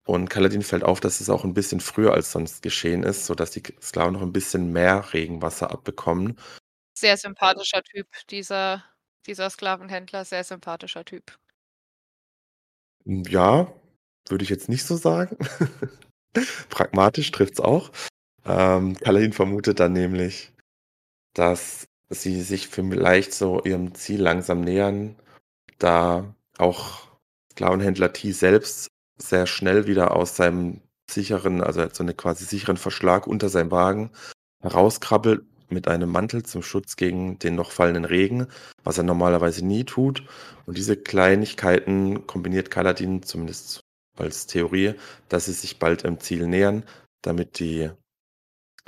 Und 0.06 0.30
Kaladin 0.30 0.62
fällt 0.62 0.84
auf, 0.84 1.00
dass 1.00 1.20
es 1.20 1.28
auch 1.28 1.42
ein 1.42 1.52
bisschen 1.52 1.80
früher 1.80 2.14
als 2.14 2.30
sonst 2.30 2.62
geschehen 2.62 3.02
ist, 3.02 3.26
sodass 3.26 3.50
die 3.50 3.64
Sklaven 3.82 4.12
noch 4.12 4.22
ein 4.22 4.32
bisschen 4.32 4.72
mehr 4.72 5.12
Regenwasser 5.12 5.72
abbekommen. 5.72 6.38
Sehr 6.96 7.16
sympathischer 7.16 7.82
Typ, 7.82 8.06
dieser, 8.30 8.84
dieser 9.26 9.50
Sklavenhändler, 9.50 10.24
sehr 10.24 10.44
sympathischer 10.44 11.04
Typ. 11.04 11.36
Ja, 13.04 13.72
würde 14.28 14.44
ich 14.44 14.50
jetzt 14.50 14.68
nicht 14.68 14.84
so 14.84 14.96
sagen. 14.96 15.36
Pragmatisch 16.70 17.30
trifft 17.30 17.54
es 17.54 17.60
auch. 17.60 17.90
Ähm, 18.44 18.96
Kaladin 18.98 19.32
vermutet 19.32 19.80
dann 19.80 19.92
nämlich, 19.92 20.52
dass 21.34 21.88
sie 22.08 22.40
sich 22.42 22.68
vielleicht 22.68 23.34
so 23.34 23.62
ihrem 23.64 23.94
Ziel 23.94 24.22
langsam 24.22 24.60
nähern, 24.60 25.16
da 25.78 26.34
auch 26.58 27.06
Sklavenhändler 27.52 28.12
T 28.12 28.32
selbst 28.32 28.88
sehr 29.18 29.46
schnell 29.46 29.86
wieder 29.86 30.14
aus 30.14 30.36
seinem 30.36 30.80
sicheren, 31.10 31.62
also 31.62 31.86
so 31.92 32.02
einen 32.02 32.16
quasi 32.16 32.44
sicheren 32.44 32.76
Verschlag 32.76 33.26
unter 33.26 33.48
seinem 33.48 33.70
Wagen 33.70 34.10
herauskrabbelt 34.62 35.44
mit 35.68 35.88
einem 35.88 36.10
Mantel 36.10 36.44
zum 36.44 36.62
Schutz 36.62 36.96
gegen 36.96 37.38
den 37.38 37.54
noch 37.54 37.72
fallenden 37.72 38.04
Regen, 38.04 38.46
was 38.84 38.98
er 38.98 39.04
normalerweise 39.04 39.64
nie 39.64 39.84
tut. 39.84 40.22
Und 40.66 40.76
diese 40.76 40.96
Kleinigkeiten 40.96 42.26
kombiniert 42.26 42.70
Kaladin 42.70 43.22
zumindest 43.22 43.80
als 44.16 44.46
Theorie, 44.46 44.94
dass 45.28 45.46
sie 45.46 45.52
sich 45.52 45.78
bald 45.78 46.04
im 46.04 46.20
Ziel 46.20 46.46
nähern, 46.46 46.84
damit 47.22 47.58
die 47.58 47.90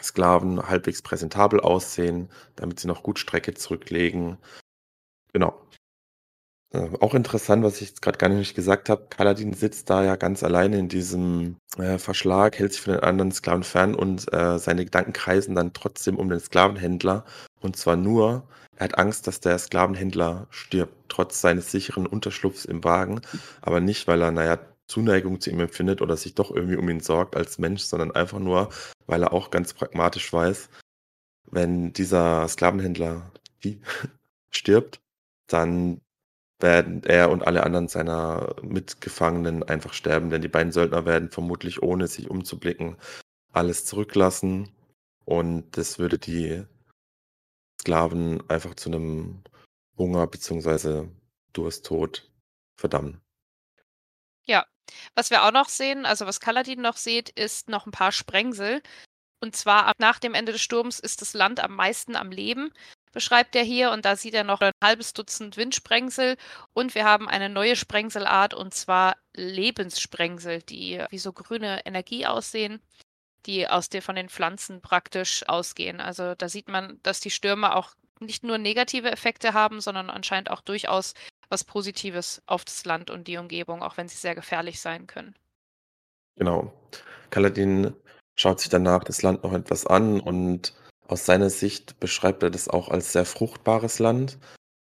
Sklaven 0.00 0.68
halbwegs 0.68 1.02
präsentabel 1.02 1.60
aussehen, 1.60 2.28
damit 2.56 2.80
sie 2.80 2.88
noch 2.88 3.02
gut 3.02 3.18
Strecke 3.18 3.54
zurücklegen. 3.54 4.38
Genau. 5.32 5.60
Äh, 6.72 6.90
auch 7.00 7.14
interessant, 7.14 7.64
was 7.64 7.80
ich 7.80 7.88
jetzt 7.88 8.02
grad 8.02 8.18
gar 8.18 8.28
nicht 8.28 8.54
gesagt 8.54 8.88
habe, 8.90 9.06
Kaladin 9.08 9.54
sitzt 9.54 9.90
da 9.90 10.04
ja 10.04 10.16
ganz 10.16 10.42
alleine 10.42 10.78
in 10.78 10.88
diesem, 10.88 11.56
äh, 11.78 11.98
Verschlag, 11.98 12.58
hält 12.58 12.72
sich 12.72 12.82
von 12.82 12.92
den 12.94 13.02
anderen 13.02 13.32
Sklaven 13.32 13.64
fern 13.64 13.94
und, 13.94 14.32
äh, 14.32 14.58
seine 14.58 14.84
Gedanken 14.84 15.12
kreisen 15.12 15.54
dann 15.54 15.72
trotzdem 15.72 16.16
um 16.16 16.28
den 16.28 16.40
Sklavenhändler. 16.40 17.24
Und 17.60 17.76
zwar 17.76 17.96
nur 17.96 18.46
er 18.78 18.84
hat 18.84 18.98
Angst, 18.98 19.26
dass 19.26 19.40
der 19.40 19.58
Sklavenhändler 19.58 20.46
stirbt, 20.50 20.94
trotz 21.08 21.40
seines 21.40 21.72
sicheren 21.72 22.06
Unterschlupfs 22.06 22.64
im 22.64 22.84
Wagen, 22.84 23.20
aber 23.60 23.80
nicht, 23.80 24.06
weil 24.06 24.22
er, 24.22 24.30
na 24.30 24.44
ja, 24.44 24.58
Zuneigung 24.88 25.40
zu 25.40 25.50
ihm 25.50 25.60
empfindet 25.60 26.02
oder 26.02 26.16
sich 26.16 26.34
doch 26.34 26.50
irgendwie 26.50 26.76
um 26.76 26.88
ihn 26.90 27.00
sorgt 27.00 27.36
als 27.36 27.58
Mensch, 27.58 27.82
sondern 27.82 28.12
einfach 28.12 28.38
nur, 28.40 28.70
weil 29.06 29.22
er 29.22 29.32
auch 29.32 29.50
ganz 29.50 29.74
pragmatisch 29.74 30.32
weiß, 30.32 30.70
wenn 31.50 31.92
dieser 31.92 32.48
Sklavenhändler 32.48 33.32
die 33.64 33.80
stirbt, 34.50 35.00
dann 35.48 36.00
werden 36.60 37.02
er 37.04 37.30
und 37.30 37.46
alle 37.46 37.64
anderen 37.64 37.88
seiner 37.88 38.56
Mitgefangenen 38.62 39.62
einfach 39.64 39.94
sterben, 39.94 40.30
denn 40.30 40.42
die 40.42 40.48
beiden 40.48 40.72
Söldner 40.72 41.06
werden 41.06 41.30
vermutlich, 41.30 41.82
ohne 41.82 42.08
sich 42.08 42.30
umzublicken, 42.30 42.96
alles 43.52 43.84
zurücklassen 43.86 44.70
und 45.26 45.76
das 45.76 45.98
würde 45.98 46.18
die 46.18 46.64
Sklaven 47.80 48.48
einfach 48.48 48.74
zu 48.76 48.88
'nem 48.88 49.42
Hunger 49.96 50.26
beziehungsweise 50.28 51.08
Dursttod 51.52 52.30
verdammen. 52.76 53.20
Was 55.14 55.30
wir 55.30 55.44
auch 55.44 55.52
noch 55.52 55.68
sehen, 55.68 56.06
also 56.06 56.26
was 56.26 56.40
Kaladin 56.40 56.80
noch 56.80 56.96
sieht, 56.96 57.30
ist 57.30 57.68
noch 57.68 57.86
'n 57.86 57.90
paar 57.92 58.12
Sprengsel. 58.12 58.82
Und 59.40 59.56
zwar 59.56 59.92
nach 59.98 60.18
dem 60.20 60.34
Ende 60.34 60.52
des 60.52 60.62
Sturms 60.62 60.98
ist 61.00 61.22
das 61.22 61.34
Land 61.34 61.60
am 61.60 61.74
meisten 61.76 62.16
am 62.16 62.30
Leben, 62.32 62.72
beschreibt 63.12 63.56
er 63.56 63.64
hier. 63.64 63.92
Und 63.92 64.04
da 64.06 64.16
sieht 64.16 64.34
er 64.34 64.44
noch 64.44 64.60
'n 64.62 64.72
halbes 64.84 65.12
Dutzend 65.14 65.56
Windsprengsel. 65.58 66.36
Und 66.74 66.94
wir 66.96 67.04
haben 67.04 67.28
eine 67.28 67.48
neue 67.50 67.76
Sprengselart, 67.76 68.54
und 68.54 68.74
zwar 68.74 69.16
Lebenssprengsel, 69.36 70.62
die 70.62 71.04
wie 71.10 71.18
so 71.18 71.32
grüne 71.32 71.86
Energie 71.86 72.26
aussehen, 72.26 72.80
die 73.46 73.68
aus 73.68 73.88
de 73.90 74.00
von 74.02 74.16
den 74.16 74.28
Pflanzen 74.30 74.82
praktisch 74.82 75.48
ausgehen. 75.48 76.00
Also, 76.00 76.34
da 76.36 76.48
sieht 76.48 76.68
man, 76.68 77.00
dass 77.04 77.20
die 77.20 77.30
Stürme 77.30 77.76
auch 77.76 77.94
nicht 78.20 78.44
nur 78.44 78.58
negative 78.58 79.10
Effekte 79.12 79.54
haben, 79.54 79.80
sondern 79.80 80.10
anscheinend 80.10 80.50
auch 80.50 80.60
durchaus 80.62 81.14
was 81.48 81.64
Positives 81.64 82.42
auf 82.46 82.64
das 82.64 82.84
Land 82.84 83.10
und 83.10 83.28
die 83.28 83.36
Umgebung, 83.36 83.82
auch 83.82 83.96
wenn 83.96 84.08
sie 84.08 84.16
sehr 84.16 84.34
gefährlich 84.34 84.80
sein 84.80 85.06
können. 85.06 85.34
Genau. 86.36 86.72
Kaladin 87.30 87.94
schaut 88.36 88.60
sich 88.60 88.68
danach 88.68 89.04
das 89.04 89.22
Land 89.22 89.42
noch 89.42 89.52
etwas 89.52 89.86
an 89.86 90.20
und 90.20 90.74
aus 91.06 91.24
seiner 91.24 91.50
Sicht 91.50 91.98
beschreibt 92.00 92.42
er 92.42 92.50
das 92.50 92.68
auch 92.68 92.88
als 92.88 93.12
sehr 93.12 93.24
fruchtbares 93.24 93.98
Land. 93.98 94.38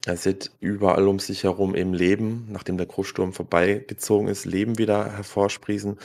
Er 0.04 0.16
sieht 0.16 0.50
überall 0.60 1.08
um 1.08 1.18
sich 1.18 1.44
herum 1.44 1.74
eben 1.74 1.94
Leben, 1.94 2.46
nachdem 2.50 2.76
der 2.76 2.86
Großsturm 2.86 3.32
vorbeigezogen 3.32 4.28
ist, 4.28 4.44
Leben 4.44 4.78
wieder 4.78 5.12
hervorsprießen. 5.12 5.98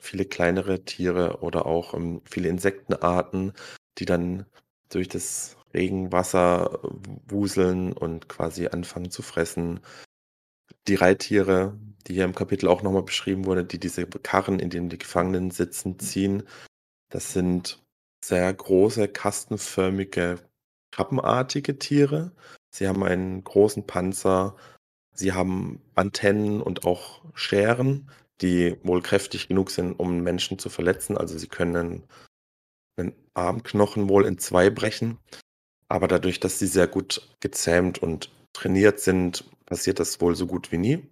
Viele 0.00 0.24
kleinere 0.26 0.84
Tiere 0.84 1.38
oder 1.40 1.66
auch, 1.66 1.94
ähm, 1.94 2.22
viele 2.24 2.48
Insektenarten, 2.48 3.52
die 3.98 4.04
dann 4.04 4.46
durch 4.90 5.08
das 5.08 5.57
Regenwasser 5.74 6.80
w 6.82 7.18
wuseln 7.28 7.92
und 7.92 8.28
quasi 8.28 8.68
anfangen 8.68 9.10
zu 9.10 9.22
fressen. 9.22 9.80
Die 10.88 10.94
Reittiere, 10.94 11.78
die 12.06 12.14
hier 12.14 12.24
im 12.24 12.34
Kapitel 12.34 12.68
auch 12.68 12.82
noch 12.82 12.92
mal 12.92 13.02
beschrieben 13.02 13.44
wurde, 13.44 13.64
die 13.64 13.78
diese 13.78 14.06
Karren, 14.06 14.58
in 14.58 14.70
denen 14.70 14.88
die 14.88 14.98
Gefangenen 14.98 15.50
sitzen, 15.50 15.98
ziehen. 15.98 16.44
Das 17.10 17.32
sind 17.32 17.82
sehr 18.24 18.52
große, 18.52 19.08
kastenförmige, 19.08 20.38
krabbenartige 20.92 21.78
Tiere. 21.78 22.32
Sie 22.70 22.88
haben 22.88 23.04
einen 23.04 23.44
großen 23.44 23.86
Panzer. 23.86 24.56
Sie 25.14 25.32
haben 25.32 25.82
Antennen 25.94 26.62
und 26.62 26.84
auch 26.86 27.22
Scheren, 27.34 28.10
die 28.42 28.76
wohl 28.84 29.02
kräftig 29.02 29.48
genug 29.48 29.70
sind, 29.70 29.94
um 29.94 30.20
Menschen 30.22 30.58
zu 30.58 30.70
verletzen. 30.70 31.18
Also, 31.18 31.38
sie 31.38 31.48
können 31.48 32.04
'nen 32.98 33.14
Armknochen 33.34 34.08
wohl 34.08 34.26
entzwei 34.26 34.70
brechen. 34.70 35.18
Aber 35.88 36.08
dadurch, 36.08 36.40
dass 36.40 36.58
sie 36.58 36.66
sehr 36.66 36.86
gut 36.86 37.28
gezähmt 37.40 37.98
und 37.98 38.30
trainiert 38.52 39.00
sind, 39.00 39.50
passiert 39.66 40.00
das 40.00 40.20
wohl 40.20 40.36
so 40.36 40.46
gut 40.46 40.70
wie 40.72 40.78
nie. 40.78 41.08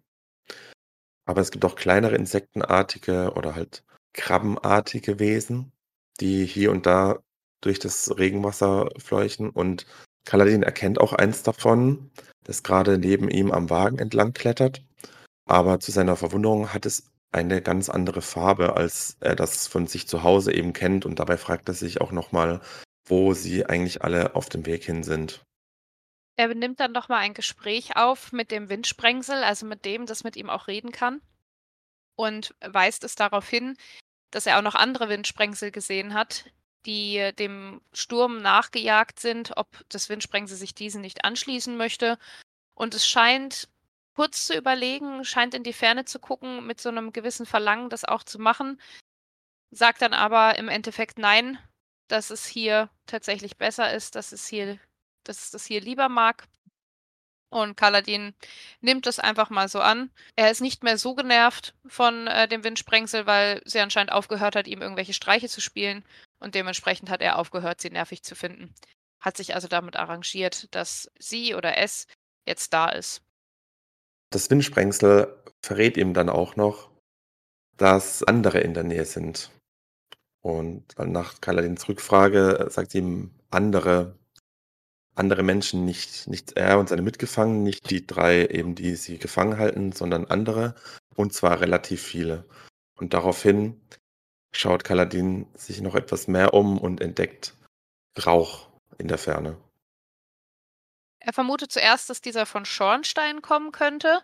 Aber 1.26 1.40
es 1.40 1.50
gibt 1.50 1.64
auch 1.64 1.76
kleinere 1.76 2.14
insektenartige 2.14 3.32
oder 3.34 3.54
halt 3.54 3.84
krabbenartige 4.12 5.18
Wesen, 5.18 5.72
die 6.20 6.44
hier 6.46 6.70
und 6.70 6.86
da 6.86 7.18
durch 7.60 7.78
das 7.78 8.16
Regenwasser 8.16 8.90
fleuchen. 8.98 9.50
Und 9.50 9.86
Kaladin 10.24 10.62
erkennt 10.62 11.00
auch 11.00 11.12
eins 11.12 11.42
davon, 11.42 12.10
das 12.44 12.62
grade 12.62 12.98
neben 12.98 13.28
ihm 13.28 13.50
am 13.50 13.70
Wagen 13.70 13.98
entlang 13.98 14.32
klettert. 14.32 14.84
Aber 15.48 15.80
zu 15.80 15.90
seiner 15.90 16.16
Verwunderung 16.16 16.72
hat 16.72 16.86
es 16.86 17.10
eine 17.32 17.60
ganz 17.60 17.88
andere 17.88 18.22
Farbe, 18.22 18.76
als 18.76 19.16
er 19.20 19.36
das 19.36 19.66
von 19.66 19.86
sich 19.86 20.08
zu 20.08 20.22
Hause 20.22 20.52
eben 20.52 20.72
kennt. 20.72 21.04
Und 21.06 21.18
dabei 21.18 21.36
fragt 21.36 21.68
er 21.68 21.74
sich 21.74 22.00
auch 22.00 22.12
noch 22.12 22.32
mal, 22.32 22.60
wo 23.06 23.34
sie 23.34 23.66
eigentlich 23.66 24.02
alle 24.02 24.34
auf 24.34 24.48
dem 24.48 24.66
Weg 24.66 24.84
hin 24.84 25.02
sind. 25.02 25.42
Er 26.36 26.54
nimmt 26.54 26.80
dann 26.80 26.92
noch 26.92 27.08
mal 27.08 27.18
ein 27.18 27.34
Gespräch 27.34 27.96
auf 27.96 28.32
mit 28.32 28.50
dem 28.50 28.68
Windsprengsel, 28.68 29.42
also 29.42 29.64
mit 29.64 29.84
dem, 29.84 30.04
das 30.06 30.22
mit 30.22 30.36
ihm 30.36 30.50
auch 30.50 30.66
reden 30.68 30.92
kann 30.92 31.22
und 32.16 32.54
weist 32.60 33.04
es 33.04 33.14
darauf 33.14 33.48
hin, 33.48 33.76
dass 34.30 34.46
er 34.46 34.58
auch 34.58 34.62
noch 34.62 34.74
andere 34.74 35.08
Windsprengsel 35.08 35.70
gesehen 35.70 36.14
hat, 36.14 36.46
die 36.84 37.30
dem 37.38 37.80
Sturm 37.92 38.42
nachgejagt 38.42 39.20
sind, 39.20 39.56
ob 39.56 39.68
das 39.88 40.08
Windsprengsel 40.08 40.56
sich 40.56 40.74
diesen 40.74 41.00
nicht 41.00 41.24
anschließen 41.24 41.76
möchte. 41.76 42.18
Und 42.74 42.94
es 42.94 43.06
scheint 43.06 43.68
kurz 44.14 44.46
zu 44.46 44.56
überlegen, 44.56 45.24
scheint 45.24 45.54
in 45.54 45.62
die 45.62 45.72
Ferne 45.72 46.04
zu 46.04 46.18
gucken 46.18 46.66
mit 46.66 46.80
so 46.80 46.90
'nem 46.90 47.12
gewissen 47.12 47.46
Verlangen, 47.46 47.90
das 47.90 48.04
auch 48.04 48.24
zu 48.24 48.38
machen, 48.38 48.80
sagt 49.70 50.02
dann 50.02 50.14
aber 50.14 50.58
im 50.58 50.68
Endeffekt 50.68 51.18
nein, 51.18 51.58
dass 52.08 52.30
es 52.30 52.46
hier 52.46 52.90
tatsächlich 53.06 53.56
besser 53.56 53.92
ist, 53.92 54.14
dass 54.14 54.32
es 54.32 54.46
hier 54.46 54.78
dass 55.28 55.44
es 55.44 55.50
das 55.50 55.66
hier 55.66 55.80
lieber 55.80 56.08
mag. 56.08 56.44
Und 57.48 57.76
Kaladin 57.76 58.34
nimmt 58.80 59.06
das 59.06 59.18
einfach 59.18 59.50
mal 59.50 59.68
so 59.68 59.80
an. 59.80 60.10
Er 60.34 60.50
ist 60.50 60.60
nicht 60.60 60.82
mehr 60.82 60.98
so 60.98 61.14
genervt 61.14 61.74
von, 61.86 62.26
äh, 62.26 62.48
dem 62.48 62.64
Windsprengsel, 62.64 63.26
weil 63.26 63.62
sie 63.64 63.78
anscheinend 63.78 64.12
aufgehört 64.12 64.56
hat, 64.56 64.66
ihm 64.66 64.82
irgendwelche 64.82 65.12
Streiche 65.12 65.48
zu 65.48 65.60
spielen. 65.60 66.04
Und 66.38 66.54
dementsprechend 66.54 67.08
hat 67.08 67.22
er 67.22 67.38
aufgehört, 67.38 67.80
sie 67.80 67.90
nervig 67.90 68.22
zu 68.22 68.34
finden. 68.34 68.74
Hat 69.20 69.36
sich 69.36 69.54
also 69.54 69.68
damit 69.68 69.96
arrangiert, 69.96 70.74
dass 70.74 71.10
sie 71.18 71.54
oder 71.54 71.78
es 71.78 72.06
jetzt 72.46 72.72
da 72.72 72.88
ist. 72.88 73.22
Das 74.30 74.50
Windsprengsel 74.50 75.42
verrät 75.64 75.96
ihm 75.96 76.14
dann 76.14 76.28
auch 76.28 76.56
noch, 76.56 76.90
dass 77.76 78.24
andere 78.24 78.58
in 78.58 78.74
der 78.74 78.82
Nähe 78.82 79.04
sind. 79.04 79.50
Und 80.46 80.96
nach 80.96 81.40
Kaladins 81.40 81.88
Rückfrage 81.88 82.68
sagt 82.70 82.94
ihm 82.94 83.32
andere 83.50 84.14
andere 85.16 85.42
Menschen, 85.42 85.84
nicht 85.84 86.28
nicht 86.28 86.52
er 86.52 86.78
und 86.78 86.88
seine 86.88 87.02
Mitgefangenen, 87.02 87.64
nicht 87.64 87.90
die 87.90 88.06
3 88.06 88.46
eben, 88.46 88.76
die 88.76 88.94
sie 88.94 89.18
gefangen 89.18 89.58
halten, 89.58 89.90
sondern 89.90 90.26
andere, 90.26 90.76
und 91.16 91.32
zwar 91.32 91.60
relativ 91.60 92.00
viele. 92.00 92.44
Und 92.96 93.12
daraufhin 93.12 93.80
schaut 94.54 94.84
Kaladin 94.84 95.46
sich 95.54 95.80
noch 95.80 95.96
etwas 95.96 96.28
mehr 96.28 96.54
um 96.54 96.78
und 96.78 97.00
entdeckt 97.00 97.54
Rauch 98.24 98.68
in 98.98 99.08
der 99.08 99.18
Ferne. 99.18 99.56
Er 101.18 101.32
vermutet 101.32 101.72
zuerst, 101.72 102.08
dass 102.08 102.20
dieser 102.20 102.46
von 102.46 102.64
Schornstein 102.64 103.42
kommen 103.42 103.72
könnte, 103.72 104.20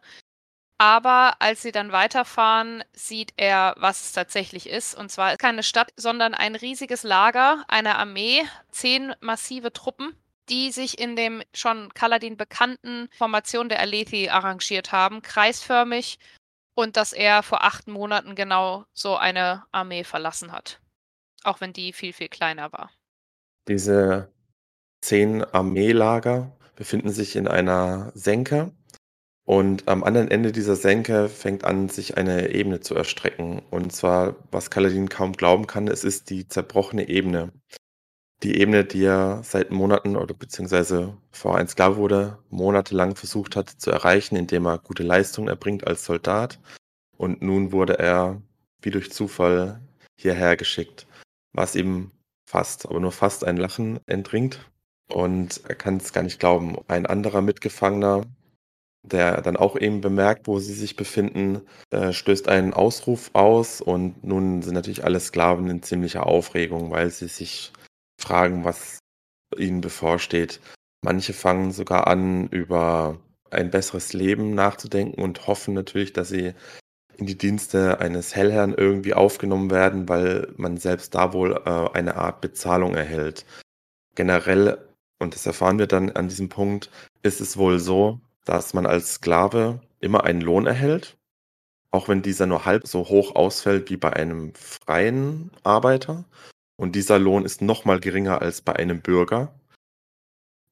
aber 0.83 1.37
als 1.39 1.63
sie 1.63 1.71
dann 1.71 1.93
weiterfahren, 1.93 2.83
sieht 2.93 3.35
er, 3.37 3.77
was 3.79 4.01
es 4.01 4.13
tatsächlich 4.15 4.69
ist. 4.69 4.97
Und 4.97 5.13
zwar 5.13 5.37
keine 5.37 5.63
Stadt, 5.63 5.93
sondern 5.97 6.35
ein 6.35 6.57
riesiges 6.57 7.05
Lager 7.05 7.65
einer 7.69 8.01
Armee, 8.01 8.43
10 8.73 9.15
massive 9.21 9.73
Truppen, 9.73 10.13
die 10.49 10.73
sich 10.73 10.99
in 10.99 11.15
dem 11.15 11.41
schon 11.55 11.95
Kaladin 11.95 12.37
bekannten 12.37 13.09
Formation 13.17 13.69
der 13.69 13.79
Alethi 13.79 14.29
arrangiert 14.29 14.91
haben, 14.91 15.23
kreisförmig, 15.23 16.19
und 16.75 16.97
dass 16.97 17.13
er 17.13 17.45
vor 17.45 17.63
8 17.63 17.87
Monaten 17.87 18.35
genau 18.35 18.85
so 18.93 19.17
eine 19.17 19.63
Armee 19.71 20.03
verlassen 20.03 20.51
hat, 20.51 20.81
auch 21.45 21.61
wenn 21.61 21.73
die 21.73 21.93
viel, 21.93 22.13
viel 22.13 22.29
kleiner 22.29 22.73
war. 22.73 22.91
Diese 23.69 24.33
10 25.03 25.45
Armeelager 25.45 26.51
befinden 26.75 27.11
sich 27.11 27.37
in 27.37 27.47
einer 27.47 28.11
Senke 28.15 28.73
und 29.45 29.89
am 29.89 30.05
anderen 30.05 30.31
Ende 30.31 30.53
dieser 30.53 30.77
Senke 30.77 31.29
fängt 31.29 31.65
an, 31.65 31.89
sich 31.89 32.17
eine 32.17 32.51
Ebene 32.51 32.81
zu 32.81 32.95
erstrecken. 32.95 33.61
Und 33.71 33.93
zwar, 33.93 34.37
was 34.53 34.71
Kaladin 34.71 35.09
kaum 35.09 35.33
glauben 35.33 35.67
kann, 35.67 35.89
es 35.89 36.05
ist 36.05 36.31
die 36.31 36.47
zerbrochene 36.47 37.09
Ebene. 37.09 37.53
Die 38.45 38.59
Ebene, 38.61 38.85
die 38.85 39.05
er 39.05 39.43
seit 39.45 39.71
Monaten 39.71 40.17
oder 40.17 40.35
beziehungsweise 40.35 41.17
er 41.45 41.55
ein 41.55 41.69
Sklave 41.69 41.97
wurde, 41.97 42.39
monatelang 42.51 43.17
versucht 43.17 43.57
hat 43.57 43.69
zu 43.69 43.91
erreichen, 43.91 44.37
indem 44.37 44.67
er 44.67 44.79
gute 44.79 45.03
Leistungen 45.03 45.49
erbringt 45.49 45.87
als 45.87 46.05
Soldat. 46.05 46.61
Und 47.17 47.43
nun 47.43 47.73
wurde 47.73 47.99
er 47.99 48.43
wie 48.81 48.91
durch 48.91 49.13
Zufall 49.13 49.81
hierher 50.17 50.57
geschickt, 50.57 51.07
was 51.53 51.77
ihm 51.77 52.11
fast, 52.49 52.87
aber 52.87 53.01
nur 53.01 53.13
fast 53.13 53.45
ein 53.45 53.57
Lachen 53.57 54.01
entringt. 54.07 54.71
Und 55.09 55.63
er 55.69 55.75
kann's 55.75 56.13
gar 56.13 56.23
nicht 56.23 56.41
glauben. 56.41 56.77
Ein 56.89 57.07
anderer 57.07 57.43
Mitgefangener 57.43 58.23
der 59.03 59.41
dann 59.43 59.57
auch 59.57 59.77
eben 59.77 60.01
bemerkt, 60.01 60.47
wo 60.47 60.59
sie 60.59 60.75
sich 60.75 60.97
befinden, 60.97 61.63
äh, 61.91 62.13
stößt 62.13 62.49
einen 62.49 62.73
Ausruf 62.73 63.31
aus 63.33 63.81
und 63.81 64.23
nun 64.25 64.63
sind 64.63 64.75
natürlich 64.75 65.05
alle 65.05 65.21
Sklaven 65.21 65.69
in 65.69 65.83
ziemlicher 65.83 66.27
Aufregung, 66.27 66.91
weil 66.91 67.11
sie 67.11 67.29
sich 67.29 67.73
fragen, 68.21 68.65
was 68.65 69.01
ihnen 69.59 69.81
bevorsteht. 69.81 70.61
Manche 71.05 71.33
fangen 71.33 71.73
sogar 71.73 72.07
an, 72.07 72.49
über 72.49 73.19
ein 73.51 73.71
besseres 73.71 74.13
Leben 74.13 74.55
nachzudenken 74.55 75.21
und 75.21 75.47
hoffen 75.47 75.75
natürlich, 75.75 76.13
dass 76.13 76.29
sie 76.29 76.55
in 77.17 77.27
die 77.27 77.37
Dienste 77.37 78.01
eines 78.01 78.35
Hellherrn 78.35 78.73
irgendwie 78.75 79.15
aufgenommen 79.15 79.71
werden, 79.71 80.09
weil 80.09 80.53
man 80.57 80.77
selbst 80.79 81.15
da 81.15 81.33
wohl 81.33 81.61
äh, 81.67 81.97
eine 81.97 82.17
Art 82.17 82.41
Bezahlung 82.41 82.95
erhält. 82.95 83.45
Generell, 84.15 84.79
und 85.19 85.35
das 85.35 85.45
erfahren 85.45 85.79
wir 85.79 85.87
dann 85.87 86.11
an 86.11 86.29
diesem 86.29 86.49
Punkt, 86.49 86.91
ist 87.23 87.41
es 87.41 87.57
wohl 87.57 87.79
so, 87.79 88.21
dass 88.45 88.75
man 88.75 88.87
als 88.87 89.15
Sklave 89.15 89.81
immer 90.01 90.25
einen 90.25 90.41
Lohn 90.41 90.67
erhält, 90.67 91.17
auch 91.91 92.09
wenn 92.09 92.23
dieser 92.23 92.47
nur 92.47 92.65
halb 92.65 92.87
so 92.87 93.09
hoch 93.09 93.35
ausfällt 93.35 93.91
wie 93.91 93.97
bei 93.97 94.13
einem 94.13 94.55
freien 94.55 95.51
Arbeiter. 95.63 96.25
Und 96.77 96.97
dieser 96.97 97.19
Lohn 97.19 97.45
ist 97.45 97.63
noch 97.63 97.85
mal 97.85 98.01
geringer 98.01 98.43
als 98.43 98.63
bei 98.63 98.75
einem 98.75 99.01
Bürger. 99.03 99.55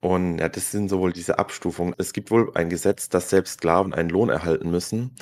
Und 0.00 0.38
ja, 0.38 0.48
das 0.48 0.70
sind 0.70 0.88
sowohl 0.88 1.12
diese 1.12 1.38
Abstufungen. 1.38 1.94
Es 1.98 2.12
gibt 2.12 2.30
wohl 2.30 2.50
ein 2.54 2.70
Gesetz, 2.70 3.10
dass 3.10 3.30
selbst 3.30 3.54
Sklaven 3.54 3.92
einen 3.92 4.08
Lohn 4.08 4.30
erhalten 4.30 4.70
müssen. 4.70 5.14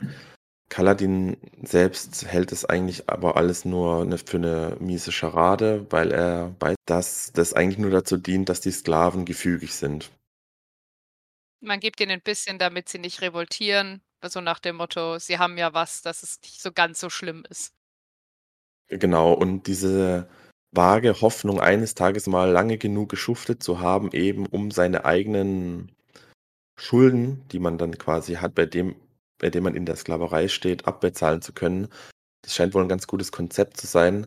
Kaladin 0.68 1.36
selbst 1.62 2.26
hält 2.26 2.52
es 2.52 2.64
eigentlich 2.64 3.08
aber 3.08 3.36
alles 3.36 3.64
nur 3.64 4.04
ne, 4.04 4.18
für 4.18 4.36
eine 4.36 4.76
miese 4.80 5.12
Scharade, 5.12 5.86
weil 5.90 6.12
er 6.12 6.54
weiß, 6.60 6.76
dass 6.86 7.32
das 7.32 7.54
eigentlich 7.54 7.78
nur 7.78 7.90
dazu 7.90 8.16
dient, 8.16 8.48
dass 8.48 8.60
die 8.60 8.70
Sklaven 8.70 9.24
gefügig 9.24 9.74
sind. 9.74 10.10
Man 11.62 11.80
gibt 11.80 12.00
ihnen 12.00 12.10
ein 12.12 12.20
bisschen, 12.20 12.58
damit 12.58 12.88
sie 12.88 12.98
nicht 12.98 13.20
revoltieren, 13.20 14.02
so 14.24 14.40
nach 14.40 14.58
dem 14.60 14.76
Motto: 14.76 15.18
„Sie 15.18 15.38
haben 15.38 15.56
ja 15.58 15.72
was, 15.74 16.02
dass 16.02 16.22
es 16.22 16.40
nicht 16.42 16.60
so 16.60 16.72
ganz 16.72 17.00
so 17.00 17.10
schlimm 17.10 17.44
ist.“ 17.48 17.72
Genau, 18.90 19.32
und 19.34 19.66
diese 19.66 20.28
vage 20.72 21.20
Hoffnung, 21.20 21.60
eines 21.60 21.94
Tages 21.94 22.26
mal 22.26 22.50
lange 22.50 22.78
genug 22.78 23.10
geschuftet 23.10 23.62
zu 23.62 23.80
haben, 23.80 24.10
eben 24.12 24.46
um 24.46 24.70
seine 24.70 25.04
eigenen 25.04 25.92
Schulden, 26.80 27.44
die 27.50 27.58
man 27.60 27.78
dann 27.78 27.98
quasi 27.98 28.34
hat, 28.36 28.54
bei 28.54 28.66
dem 28.66 28.96
bei 29.40 29.50
dem 29.50 29.64
man 29.64 29.74
in 29.76 29.86
der 29.86 29.96
Sklaverei 29.96 30.48
steht, 30.48 30.86
abbezahlen 30.86 31.42
zu 31.42 31.52
können. 31.52 31.88
Das 32.42 32.54
scheint 32.54 32.74
wohl 32.74 32.82
ein 32.82 32.88
ganz 32.88 33.06
gutes 33.08 33.32
Konzept 33.32 33.76
zu 33.78 33.86
sein. 33.86 34.26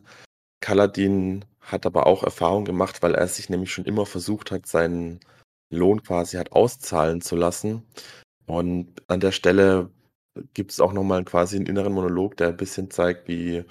Kaladin 0.60 1.44
hat 1.60 1.86
aber 1.86 2.06
auch 2.06 2.24
Erfahrung 2.24 2.64
gemacht, 2.64 3.02
weil 3.02 3.14
er 3.14 3.28
sich 3.28 3.50
nämlich 3.50 3.72
schon 3.72 3.86
immer 3.86 4.06
versucht 4.06 4.50
hat, 4.52 4.66
seinen 4.66 5.20
Lohn 5.72 6.02
quasi 6.02 6.36
hat 6.36 6.52
auszahlen 6.52 7.20
zu 7.20 7.36
lassen. 7.36 7.82
Und 8.46 9.02
an 9.08 9.20
der 9.20 9.32
Stelle 9.32 9.90
gibt 10.54 10.72
es 10.72 10.80
auch 10.80 10.92
noch 10.92 11.04
mal 11.04 11.24
quasi 11.24 11.56
einen 11.56 11.66
inneren 11.66 11.92
Monolog, 11.92 12.36
der 12.36 12.48
ein 12.48 12.56
bisschen 12.56 12.90
zeigt, 12.90 13.28
wie 13.28 13.64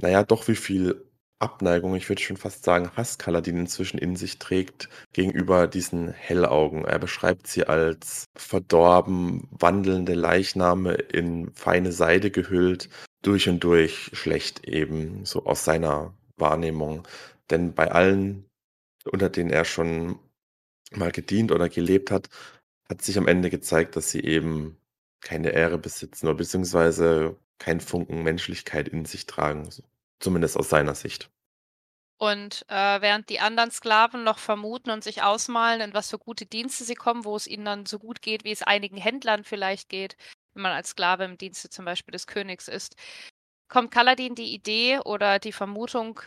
naja, 0.00 0.24
doch 0.24 0.48
wie 0.48 0.56
viel 0.56 1.04
Abneigung, 1.38 1.96
ich 1.96 2.08
würde 2.08 2.22
schon 2.22 2.36
fast 2.36 2.64
sagen 2.64 2.90
Hass 2.96 3.18
Kaladin 3.18 3.56
inzwischen 3.58 3.98
in 3.98 4.14
sich 4.16 4.38
trägt 4.38 4.88
gegenüber 5.12 5.66
diesen 5.66 6.08
Hellaugen. 6.12 6.84
Er 6.84 6.98
beschreibt 7.00 7.48
sie 7.48 7.64
als 7.66 8.26
verdorben, 8.36 9.48
wandelnde 9.50 10.14
Leichname 10.14 10.94
in 10.94 11.52
feine 11.52 11.92
Seide 11.92 12.30
gehüllt, 12.30 12.88
durch 13.22 13.48
und 13.48 13.64
durch 13.64 14.10
schlecht 14.12 14.66
eben, 14.68 15.24
so 15.24 15.44
aus 15.44 15.64
seiner 15.64 16.14
Wahrnehmung. 16.36 17.06
Denn 17.50 17.74
bei 17.74 17.90
allen, 17.90 18.44
unter 19.10 19.28
denen 19.28 19.50
er 19.50 19.64
schon 19.64 20.18
mal 20.96 21.12
gedient 21.12 21.52
oder 21.52 21.68
gelebt 21.68 22.10
hat, 22.10 22.28
hat 22.88 23.02
sich 23.02 23.18
am 23.18 23.28
Ende 23.28 23.50
gezeigt, 23.50 23.96
dass 23.96 24.10
sie 24.10 24.20
eben 24.20 24.78
keine 25.20 25.50
Ehre 25.50 25.78
besitzen 25.78 26.26
oder 26.26 26.36
beziehungsweise 26.36 27.36
keinen 27.58 27.80
Funken 27.80 28.22
Menschlichkeit 28.22 28.88
in 28.88 29.04
sich 29.04 29.26
tragen, 29.26 29.68
zumindest 30.20 30.56
aus 30.56 30.68
seiner 30.68 30.94
Sicht. 30.94 31.30
Und, 32.18 32.64
äh, 32.68 33.00
während 33.00 33.28
die 33.30 33.40
anderen 33.40 33.70
Sklaven 33.72 34.22
noch 34.22 34.38
vermuten 34.38 34.90
und 34.90 35.02
sich 35.02 35.22
ausmalen, 35.22 35.80
in 35.80 35.94
was 35.94 36.10
für 36.10 36.18
gute 36.18 36.46
Dienste 36.46 36.84
sie 36.84 36.94
kommen, 36.94 37.24
wo 37.24 37.34
es 37.34 37.48
ihnen 37.48 37.64
dann 37.64 37.86
so 37.86 37.98
gut 37.98 38.22
geht, 38.22 38.44
wie 38.44 38.52
es 38.52 38.62
einigen 38.62 38.96
Händlern 38.96 39.42
vielleicht 39.42 39.88
geht, 39.88 40.16
wenn 40.54 40.62
man 40.62 40.72
als 40.72 40.90
Sklave 40.90 41.24
im 41.24 41.38
Dienste 41.38 41.68
zum 41.68 41.84
Beispiel 41.84 42.12
des 42.12 42.26
Königs 42.26 42.68
ist, 42.68 42.94
kommt 43.68 43.90
Kaladin 43.90 44.34
die 44.34 44.54
Idee 44.54 45.00
oder 45.00 45.38
die 45.38 45.52
Vermutung, 45.52 46.20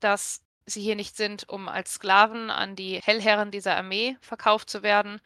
dass 0.00 0.42
sie 0.66 0.82
hier 0.82 0.96
nicht 0.96 1.16
sind, 1.16 1.48
um 1.48 1.68
als 1.68 1.94
Sklaven 1.94 2.50
an 2.50 2.76
die 2.76 3.00
Hellherren 3.02 3.50
dieser 3.50 3.76
Armee 3.76 4.16
verkauft 4.20 4.70
zu 4.70 4.82
werden, 4.82 5.20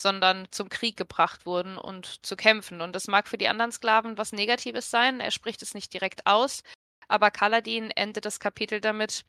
sondern 0.00 0.48
zum 0.50 0.68
Krieg 0.68 0.96
gebracht 0.96 1.46
wurden 1.46 1.76
und 1.76 2.24
zu 2.24 2.36
kämpfen. 2.36 2.80
Und 2.80 2.94
das 2.94 3.06
mag 3.06 3.28
für 3.28 3.38
die 3.38 3.48
anderen 3.48 3.72
Sklaven 3.72 4.18
was 4.18 4.32
Negatives 4.32 4.90
sein. 4.90 5.20
Er 5.20 5.30
spricht 5.30 5.62
es 5.62 5.74
nicht 5.74 5.92
direkt 5.92 6.26
aus, 6.26 6.62
aber 7.08 7.30
Kaladin 7.30 7.90
endet 7.90 8.24
das 8.24 8.40
Kapitel 8.40 8.80
damit, 8.80 9.24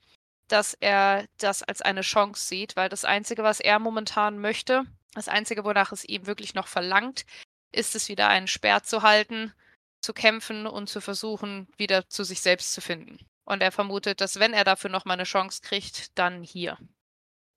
dass 0.47 0.73
er 0.73 1.25
das 1.37 1.63
als 1.63 1.81
eine 1.81 2.01
Chance 2.01 2.45
sieht, 2.45 2.75
weil 2.75 2.89
das 2.89 3.05
Einzige, 3.05 3.43
was 3.43 3.59
er 3.59 3.79
momentan 3.79 4.39
möchte, 4.39 4.83
das 5.13 5.27
Einzige, 5.27 5.63
wonach 5.63 5.91
es 5.91 6.05
ihm 6.05 6.25
wirklich 6.25 6.53
noch 6.53 6.67
verlangt, 6.67 7.25
ist 7.71 7.95
es 7.95 8.09
wieder 8.09 8.27
einen 8.27 8.47
Speer 8.47 8.83
zu 8.83 9.01
halten, 9.01 9.53
zu 10.01 10.13
kämpfen 10.13 10.67
und 10.67 10.89
zu 10.89 11.01
versuchen, 11.01 11.67
wieder 11.77 12.07
zu 12.09 12.23
sich 12.23 12.41
selbst 12.41 12.73
zu 12.73 12.81
finden. 12.81 13.19
Und 13.45 13.61
er 13.61 13.71
vermutet, 13.71 14.21
dass 14.21 14.39
wenn 14.39 14.53
er 14.53 14.63
dafür 14.63 14.89
nochmal 14.89 15.15
eine 15.15 15.23
Chance 15.23 15.61
kriegt, 15.63 16.17
dann 16.17 16.43
hier. 16.43 16.77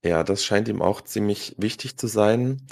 Ja, 0.05 0.23
das 0.23 0.45
scheint 0.45 0.69
ihm 0.69 0.83
auch 0.83 1.01
ziemlich 1.01 1.55
wichtig 1.59 1.97
zu 1.97 2.07
sein, 2.07 2.67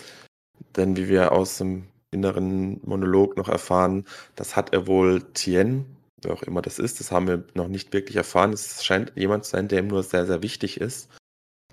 denn 0.76 0.96
wie 0.96 1.08
wir 1.08 1.32
aus 1.32 1.58
dem 1.58 1.88
inneren 2.10 2.80
Monolog 2.86 3.36
noch 3.36 3.48
erfahren, 3.48 4.06
das 4.34 4.56
hat 4.56 4.72
er 4.72 4.86
wohl 4.86 5.22
Tien 5.32 5.96
wer 6.24 6.32
auch 6.32 6.42
immer 6.42 6.62
das 6.62 6.78
ist, 6.78 7.00
das 7.00 7.10
haben 7.10 7.26
wir 7.26 7.44
noch 7.54 7.68
nicht 7.68 7.92
wirklich 7.92 8.16
erfahren. 8.16 8.52
Es 8.52 8.84
scheint 8.84 9.12
jemand 9.16 9.44
zu 9.44 9.52
sein, 9.52 9.68
der 9.68 9.80
ihm 9.80 9.88
nur 9.88 10.02
sehr, 10.02 10.26
sehr 10.26 10.42
wichtig 10.42 10.80
ist. 10.80 11.10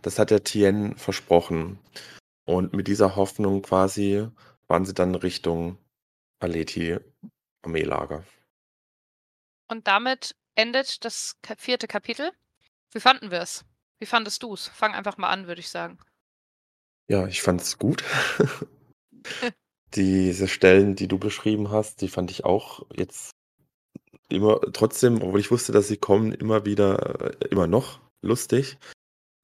Das 0.01 0.19
hat 0.19 0.31
der 0.31 0.43
Tien 0.43 0.95
versprochen. 0.97 1.79
Und 2.45 2.73
mit 2.73 2.87
dieser 2.87 3.15
Hoffnung 3.15 3.61
quasi 3.61 4.27
waren 4.67 4.85
sie 4.85 4.93
dann 4.93 5.15
Richtung 5.15 5.77
Aleti 6.39 6.97
Armeelager. 7.63 8.23
Und 9.67 9.87
damit 9.87 10.35
endet 10.59 11.05
das 11.05 11.37
vierte 11.57 11.87
Kapitel. 11.87 12.31
Wie 12.91 12.99
fanden 12.99 13.31
wir 13.31 13.39
es? 13.39 13.63
Wie 13.99 14.05
fandest 14.05 14.43
du 14.43 14.53
es? 14.53 14.67
Fang 14.67 14.93
einfach 14.93 15.17
mal 15.17 15.29
an, 15.29 15.47
würde 15.47 15.61
ich 15.61 15.69
sagen. 15.69 15.97
Ja, 17.07 17.27
ich 17.27 17.41
fand 17.41 17.61
es 17.61 17.77
gut. 17.77 18.03
Diese 19.95 20.47
Stellen, 20.47 20.95
die 20.95 21.07
du 21.07 21.17
beschrieben 21.17 21.71
hast, 21.71 22.01
die 22.01 22.09
fand 22.09 22.29
ich 22.29 22.43
auch 22.43 22.85
jetzt 22.93 23.31
immer 24.27 24.59
trotzdem, 24.73 25.21
obwohl 25.21 25.39
ich 25.39 25.49
wusste, 25.49 25.71
dass 25.71 25.87
sie 25.87 25.97
kommen, 25.97 26.33
immer 26.33 26.65
wieder, 26.65 27.31
äh, 27.41 27.47
immer 27.49 27.65
noch 27.65 28.01
lustig. 28.21 28.77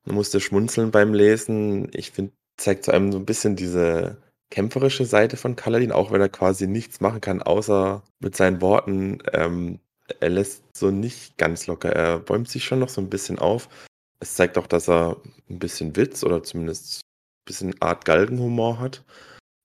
Man 0.05 0.15
musste 0.15 0.41
schmunzeln 0.41 0.91
beim 0.91 1.13
Lesen. 1.13 1.89
Ich 1.93 2.11
finde, 2.11 2.33
zeigt 2.57 2.83
zu 2.85 2.91
einem 2.91 3.11
so 3.11 3.17
ein 3.17 3.25
bisschen 3.25 3.55
diese 3.55 4.21
kämpferische 4.51 5.05
Seite 5.05 5.37
von 5.37 5.55
Kaladin, 5.55 5.91
auch 5.91 6.11
wenn 6.11 6.21
er 6.21 6.29
quasi 6.29 6.67
nichts 6.67 6.99
machen 6.99 7.21
kann, 7.21 7.41
außer 7.41 8.03
mit 8.19 8.35
seinen 8.35 8.61
Worten. 8.61 9.19
Ähm, 9.33 9.79
er 10.19 10.29
lässt 10.29 10.63
so 10.75 10.91
nicht 10.91 11.37
ganz 11.37 11.67
locker. 11.67 11.91
Er 11.91 12.19
bäumt 12.19 12.49
sich 12.49 12.63
schon 12.63 12.79
noch 12.79 12.89
so 12.89 13.01
ein 13.01 13.09
bisschen 13.09 13.39
auf. 13.39 13.69
Es 14.19 14.35
zeigt 14.35 14.57
auch, 14.57 14.67
dass 14.67 14.89
er 14.89 15.21
ein 15.49 15.59
bisschen 15.59 15.95
Witz 15.95 16.23
oder 16.23 16.43
zumindest 16.43 17.01
ein 17.01 17.45
bisschen 17.45 17.81
Art 17.81 18.05
Galgenhumor 18.05 18.79
hat. 18.79 19.03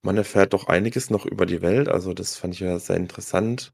Man 0.03 0.17
erfährt 0.17 0.53
doch 0.55 0.69
einiges 0.69 1.11
noch 1.11 1.27
über 1.27 1.47
die 1.47 1.63
Welt, 1.63 1.89
also 1.89 2.15
das 2.15 2.37
fand 2.37 2.55
ich 2.55 2.61
ja 2.61 2.79
sehr 2.79 2.97
interessant. 2.97 3.73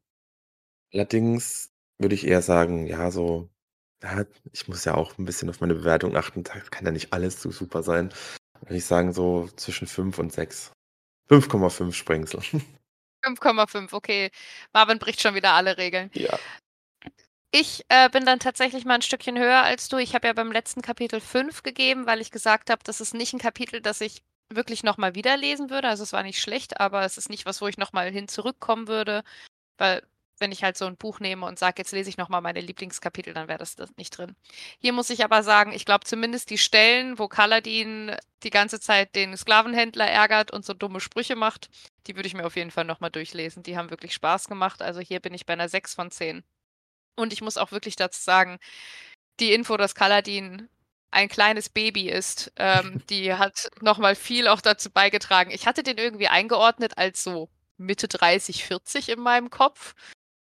Allerdings 0.92 1.70
würde 1.98 2.14
ich 2.14 2.26
eher 2.26 2.42
sagen, 2.42 2.86
ja, 2.86 3.10
so 3.10 3.48
ja, 4.02 4.24
ich 4.52 4.68
muss 4.68 4.84
ja 4.84 4.94
auch 4.94 5.16
ein 5.18 5.24
bisschen 5.24 5.48
auf 5.48 5.60
meine 5.60 5.74
Bewertung 5.74 6.16
achten. 6.16 6.42
Da 6.44 6.54
kann 6.70 6.84
ja 6.84 6.92
nicht 6.92 7.12
alles 7.12 7.40
so 7.40 7.50
super 7.50 7.82
sein. 7.82 8.12
Würde 8.60 8.76
ich 8.76 8.84
sagen, 8.84 9.12
so 9.12 9.48
zwischen 9.56 9.86
5 9.86 10.18
und 10.18 10.32
6. 10.32 10.72
5,5 11.30 11.92
Sprengsel. 11.92 12.40
5,5, 13.26 13.92
okay. 13.92 14.30
Marvin 14.72 14.98
bricht 14.98 15.20
schon 15.20 15.34
wieder 15.34 15.52
alle 15.52 15.76
Regeln. 15.76 16.10
Ja. 16.14 16.38
Ich 17.50 17.84
äh, 17.88 18.10
bin 18.10 18.26
dann 18.26 18.38
tatsächlich 18.38 18.84
mal 18.84 18.96
ein 18.96 19.02
Stückchen 19.02 19.38
höher 19.38 19.62
als 19.62 19.88
du. 19.88 19.96
Ich 19.98 20.14
habe 20.14 20.26
ja 20.26 20.32
beim 20.32 20.52
letzten 20.52 20.82
Kapitel 20.82 21.20
5 21.20 21.62
gegeben, 21.62 22.06
weil 22.06 22.20
ich 22.20 22.30
gesagt 22.30 22.70
habe, 22.70 22.82
das 22.84 23.00
ist 23.00 23.14
nicht 23.14 23.32
ein 23.32 23.38
Kapitel, 23.38 23.80
das 23.80 24.00
ich 24.00 24.22
wirklich 24.48 24.82
nochmal 24.82 25.14
wieder 25.14 25.36
lesen 25.36 25.70
würde. 25.70 25.88
Also 25.88 26.02
es 26.02 26.12
war 26.12 26.22
nicht 26.22 26.40
schlecht, 26.40 26.80
aber 26.80 27.04
es 27.04 27.18
ist 27.18 27.30
nicht 27.30 27.46
was, 27.46 27.60
wo 27.60 27.68
ich 27.68 27.78
nochmal 27.78 28.10
hin 28.10 28.28
zurückkommen 28.28 28.88
würde, 28.88 29.24
weil 29.78 30.02
wenn 30.38 30.52
ich 30.52 30.62
halt 30.62 30.76
so 30.76 30.84
ein 30.84 30.96
Buch 30.96 31.20
nehme 31.20 31.46
und 31.46 31.58
sage, 31.58 31.76
jetzt 31.78 31.92
lese 31.92 32.10
ich 32.10 32.18
nochmal 32.18 32.42
meine 32.42 32.60
Lieblingskapitel, 32.60 33.32
dann 33.32 33.48
wäre 33.48 33.58
das, 33.58 33.74
das 33.74 33.96
nicht 33.96 34.10
drin. 34.10 34.36
Hier 34.78 34.92
muss 34.92 35.10
ich 35.10 35.24
aber 35.24 35.42
sagen, 35.42 35.72
ich 35.72 35.86
glaube 35.86 36.04
zumindest 36.04 36.50
die 36.50 36.58
Stellen, 36.58 37.18
wo 37.18 37.28
Kaladin 37.28 38.14
die 38.42 38.50
ganze 38.50 38.80
Zeit 38.80 39.14
den 39.14 39.36
Sklavenhändler 39.36 40.06
ärgert 40.06 40.50
und 40.50 40.64
so 40.64 40.74
dumme 40.74 41.00
Sprüche 41.00 41.36
macht, 41.36 41.70
die 42.06 42.16
würde 42.16 42.26
ich 42.26 42.34
mir 42.34 42.46
auf 42.46 42.56
jeden 42.56 42.70
Fall 42.70 42.84
nochmal 42.84 43.10
durchlesen. 43.10 43.62
Die 43.62 43.76
haben 43.76 43.90
wirklich 43.90 44.14
Spaß 44.14 44.48
gemacht. 44.48 44.82
Also 44.82 45.00
hier 45.00 45.20
bin 45.20 45.34
ich 45.34 45.46
bei 45.46 45.52
einer 45.54 45.68
6 45.68 45.94
von 45.94 46.10
10. 46.10 46.44
Und 47.16 47.32
ich 47.32 47.40
muss 47.42 47.56
auch 47.56 47.72
wirklich 47.72 47.96
dazu 47.96 48.20
sagen, 48.20 48.58
die 49.40 49.52
Info, 49.52 49.76
dass 49.76 49.94
Kaladin 49.94 50.68
ein 51.10 51.28
kleines 51.28 51.68
Baby 51.68 52.08
ist. 52.08 52.52
Ähm, 52.56 53.02
die 53.10 53.34
hat 53.34 53.68
noch 53.80 53.98
mal 53.98 54.14
viel 54.14 54.48
auch 54.48 54.60
dazu 54.60 54.90
beigetragen. 54.90 55.50
Ich 55.50 55.66
hatte 55.66 55.82
den 55.82 55.98
irgendwie 55.98 56.28
eingeordnet 56.28 56.98
als 56.98 57.24
so 57.24 57.48
Mitte 57.78 58.08
30, 58.08 58.64
40 58.64 59.08
in 59.10 59.20
meinem 59.20 59.50
Kopf. 59.50 59.94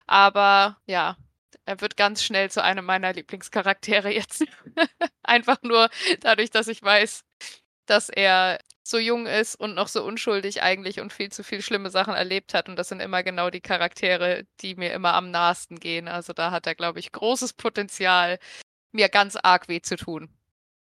Aber 0.06 0.78
ja, 0.86 1.16
er 1.66 1.80
wird 1.80 1.96
ganz 1.96 2.22
schnell 2.22 2.50
zu 2.50 2.62
einem 2.62 2.84
meiner 2.84 3.12
Lieblingscharaktere 3.12 4.10
jetzt. 4.10 4.44
Einfach 5.22 5.58
nur 5.62 5.88
dadurch, 6.20 6.50
dass 6.50 6.68
ich 6.68 6.82
weiß, 6.82 7.24
dass 7.86 8.08
er 8.08 8.58
so 8.86 8.98
jung 8.98 9.26
ist 9.26 9.56
und 9.56 9.74
noch 9.74 9.88
so 9.88 10.04
unschuldig 10.04 10.62
eigentlich 10.62 11.00
und 11.00 11.12
viel 11.12 11.32
zu 11.32 11.42
viel 11.42 11.62
schlimme 11.62 11.90
Sachen 11.90 12.14
erlebt 12.14 12.52
hat. 12.52 12.68
Und 12.68 12.76
das 12.76 12.90
sind 12.90 13.00
immer 13.00 13.22
genau 13.22 13.48
die 13.48 13.62
Charaktere, 13.62 14.46
die 14.60 14.74
mir 14.76 14.92
immer 14.92 15.14
am 15.14 15.30
nahesten 15.30 15.80
gehen. 15.80 16.06
Also 16.06 16.34
da 16.34 16.50
hat 16.50 16.66
er, 16.66 16.74
glaube 16.74 17.00
ich, 17.00 17.10
großes 17.10 17.54
Potenzial, 17.54 18.38
mir 18.92 19.08
ganz 19.08 19.36
arg 19.36 19.68
weh 19.68 19.80
zu 19.80 19.96
tun. 19.96 20.28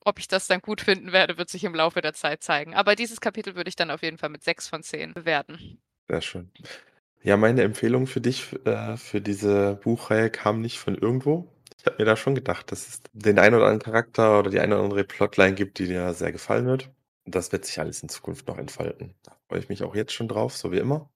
Ob 0.04 0.18
ich 0.18 0.28
das 0.28 0.46
dann 0.46 0.60
gut 0.60 0.82
finden 0.82 1.12
werde, 1.12 1.38
wird 1.38 1.48
sich 1.48 1.64
im 1.64 1.74
Laufe 1.74 2.02
der 2.02 2.12
Zeit 2.12 2.42
zeigen. 2.42 2.74
Aber 2.74 2.94
dieses 2.94 3.20
Kapitel 3.22 3.56
würde 3.56 3.70
ich 3.70 3.76
dann 3.76 3.90
auf 3.90 4.02
jeden 4.02 4.18
Fall 4.18 4.28
mit 4.28 4.44
6 4.44 4.68
von 4.68 4.82
10 4.82 5.14
bewerten. 5.14 5.80
Sehr 6.08 6.20
schön. 6.20 6.50
Ja, 7.22 7.38
meine 7.38 7.62
Empfehlung 7.62 8.06
für 8.06 8.20
dich, 8.20 8.52
äh, 8.66 8.98
für 8.98 9.22
diese 9.22 9.76
Buchreihe 9.82 10.28
kam 10.28 10.60
nicht 10.60 10.78
von 10.78 10.94
irgendwo. 10.94 11.50
Ich 11.78 11.86
habe 11.86 11.96
mir 11.98 12.04
da 12.04 12.16
schon 12.16 12.34
gedacht, 12.34 12.70
dass 12.70 12.86
es 12.86 13.02
den 13.14 13.38
einen 13.38 13.54
oder 13.54 13.64
anderen 13.66 13.82
Charakter 13.92 14.38
oder 14.38 14.50
die 14.50 14.60
eine 14.60 14.74
oder 14.74 14.84
andere 14.84 15.04
Plotline 15.04 15.54
gibt, 15.54 15.78
die 15.78 15.86
dir 15.86 16.12
sehr 16.12 16.32
gefallen 16.32 16.66
wird. 16.66 16.90
Das 17.26 17.52
wird 17.52 17.64
sich 17.64 17.78
alles 17.80 18.02
in 18.02 18.08
Zukunft 18.08 18.46
noch 18.48 18.58
entfalten. 18.58 19.14
Da 19.22 19.36
freue 19.48 19.60
ich 19.60 19.68
mich 19.68 19.82
auch 19.82 19.94
jetzt 19.94 20.12
schon 20.12 20.28
drauf, 20.28 20.56
so 20.56 20.72
wie 20.72 20.78
immer. 20.78 21.08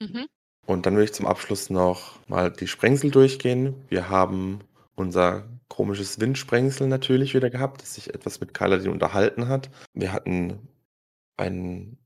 Mhm. 0.00 0.26
Und 0.66 0.86
dann 0.86 0.94
würde 0.94 1.04
ich 1.04 1.14
zum 1.14 1.26
Abschluss 1.26 1.70
noch 1.70 2.26
mal 2.28 2.50
die 2.50 2.68
Sprengsel 2.68 3.10
durchgehen. 3.10 3.74
Wir 3.88 4.08
haben 4.08 4.60
unser 4.94 5.48
komisches 5.68 6.20
Windsprengsel 6.20 6.88
natürlich 6.88 7.34
wieder 7.34 7.50
gehabt, 7.50 7.82
das 7.82 7.94
sich 7.94 8.12
etwas 8.12 8.40
mit 8.40 8.54
Kaladin 8.54 8.90
unterhalten 8.90 9.48
hat. 9.48 9.70
Wir 9.94 10.12
hatten 10.12 10.68
einen 11.36 12.00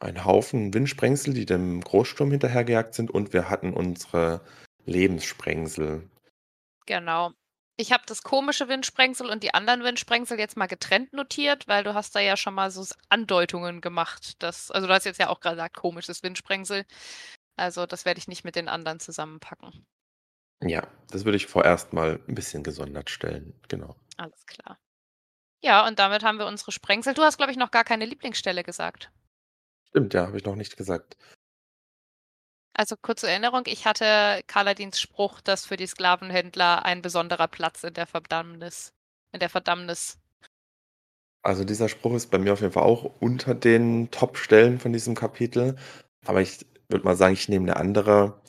einen 0.00 0.24
Haufen 0.24 0.72
Windsprengsel, 0.74 1.34
die 1.34 1.46
dem 1.46 1.80
Großsturm 1.80 2.30
hinterhergejagt 2.30 2.94
sind 2.94 3.10
und 3.10 3.32
wir 3.32 3.50
hatten 3.50 3.72
unsere 3.72 4.40
Lebenssprengsel. 4.84 6.08
Genau. 6.86 7.32
Ich 7.80 7.92
habe 7.92 8.02
das 8.06 8.24
komische 8.24 8.68
Windsprengsel 8.68 9.30
und 9.30 9.44
die 9.44 9.54
anderen 9.54 9.84
Windsprengsel 9.84 10.36
jetzt 10.36 10.56
mal 10.56 10.66
getrennt 10.66 11.12
notiert, 11.12 11.68
weil 11.68 11.84
du 11.84 11.94
hast 11.94 12.12
da 12.16 12.18
ja 12.18 12.36
schon 12.36 12.54
mal 12.54 12.72
so 12.72 12.84
Andeutungen 13.08 13.80
gemacht. 13.80 14.42
Dass, 14.42 14.72
also 14.72 14.88
du 14.88 14.92
hast 14.92 15.04
jetzt 15.04 15.20
ja 15.20 15.28
auch 15.28 15.38
gerade 15.38 15.56
gesagt, 15.56 15.76
komisches 15.76 16.24
Windsprengsel. 16.24 16.84
Also 17.56 17.86
das 17.86 18.04
werde 18.04 18.18
ich 18.18 18.26
nicht 18.26 18.44
mit 18.44 18.56
den 18.56 18.68
anderen 18.68 18.98
zusammenpacken. 18.98 19.86
Ja, 20.60 20.88
das 21.10 21.24
würde 21.24 21.36
ich 21.36 21.46
vorerst 21.46 21.92
mal 21.92 22.20
ein 22.26 22.34
bisschen 22.34 22.64
gesondert 22.64 23.10
stellen. 23.10 23.54
Genau. 23.68 23.94
Alles 24.16 24.44
klar. 24.46 24.76
Ja, 25.62 25.86
und 25.86 26.00
damit 26.00 26.24
haben 26.24 26.38
wir 26.38 26.46
unsere 26.46 26.72
Sprengsel. 26.72 27.14
Du 27.14 27.22
hast, 27.22 27.36
glaube 27.36 27.52
ich, 27.52 27.58
noch 27.58 27.70
gar 27.70 27.84
keine 27.84 28.06
Lieblingsstelle 28.06 28.64
gesagt. 28.64 29.12
Stimmt, 29.90 30.14
ja, 30.14 30.26
habe 30.26 30.36
ich 30.36 30.44
noch 30.44 30.56
nicht 30.56 30.76
gesagt. 30.76 31.16
Also 32.78 32.94
kurze 32.96 33.28
Erinnerung, 33.28 33.64
ich 33.66 33.86
hatte 33.86 34.40
Kaladins 34.46 35.00
Spruch, 35.00 35.40
dass 35.40 35.66
für 35.66 35.76
die 35.76 35.88
Sklavenhändler 35.88 36.84
ein 36.84 37.02
besonderer 37.02 37.48
Platz 37.48 37.82
in 37.82 37.92
der 37.92 38.06
Verdammnis, 38.06 38.92
in 39.32 39.40
der 39.40 39.48
Verdammnis. 39.48 40.20
Also 41.42 41.64
dieser 41.64 41.88
Spruch 41.88 42.14
ist 42.14 42.30
bei 42.30 42.38
mir 42.38 42.52
auf 42.52 42.60
jeden 42.60 42.72
Fall 42.72 42.84
auch 42.84 43.10
unter 43.18 43.56
den 43.56 44.12
Top-Stellen 44.12 44.78
von 44.78 44.92
diesem 44.92 45.16
Kapitel. 45.16 45.74
Aber 46.24 46.40
ich 46.40 46.64
würde 46.88 47.04
mal 47.04 47.16
sagen, 47.16 47.34
ich 47.34 47.48
nehme 47.48 47.64
eine 47.64 47.80
andere. 47.80 48.40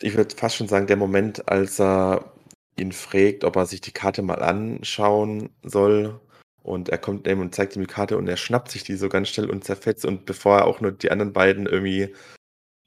Ich 0.00 0.16
würde 0.16 0.34
fast 0.34 0.56
schon 0.56 0.68
sagen, 0.68 0.86
der 0.86 0.96
Moment, 0.96 1.50
als 1.50 1.78
er 1.78 2.32
ihn 2.78 2.92
fragt, 2.92 3.44
ob 3.44 3.56
er 3.56 3.66
sich 3.66 3.82
die 3.82 3.92
Karte 3.92 4.22
mal 4.22 4.42
anschauen 4.42 5.50
soll 5.62 6.18
und 6.62 6.88
er 6.88 6.98
kommt 6.98 7.26
neben 7.26 7.42
und 7.42 7.54
zeigt 7.54 7.76
ihm 7.76 7.82
die 7.82 7.92
Karte 7.92 8.16
und 8.16 8.26
er 8.26 8.38
schnappt 8.38 8.70
sich 8.70 8.84
die 8.84 8.96
so 8.96 9.10
ganz 9.10 9.28
schnell 9.28 9.50
und 9.50 9.64
zerfetzt. 9.64 10.06
Und 10.06 10.24
bevor 10.24 10.60
er 10.60 10.64
auch 10.64 10.80
nur 10.80 10.92
die 10.92 11.10
anderen 11.10 11.34
beiden 11.34 11.66
irgendwie 11.66 12.14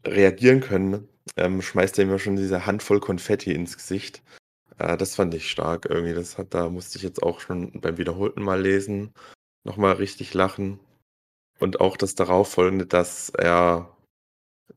reagieren 0.05 0.62
können, 0.62 1.07
ähm, 1.38 1.62
schmeißt 1.62 1.97
er 1.99 2.05
ihm 2.05 2.19
schon 2.19 2.35
diese 2.35 2.65
Handvoll 2.65 2.99
Konfetti 2.99 3.51
ins 3.53 3.77
Gesicht. 3.77 4.23
Äh, 4.77 4.97
das 4.97 5.15
fand 5.15 5.33
ich 5.33 5.49
stark 5.49 5.85
irgendwie. 5.89 6.13
Das 6.13 6.38
hat, 6.38 6.53
da 6.53 6.69
musste 6.69 6.97
ich 6.97 7.03
jetzt 7.03 7.23
auch 7.23 7.39
schon 7.39 7.71
beim 7.81 7.97
wiederholten 7.97 8.41
Mal 8.43 8.62
lesen, 8.62 9.13
nochmal 9.63 9.93
richtig 9.93 10.33
lachen. 10.33 10.79
Und 11.59 11.81
auch 11.81 11.97
das 11.97 12.15
darauffolgende, 12.15 12.85
dass 12.85 13.29
er 13.29 13.95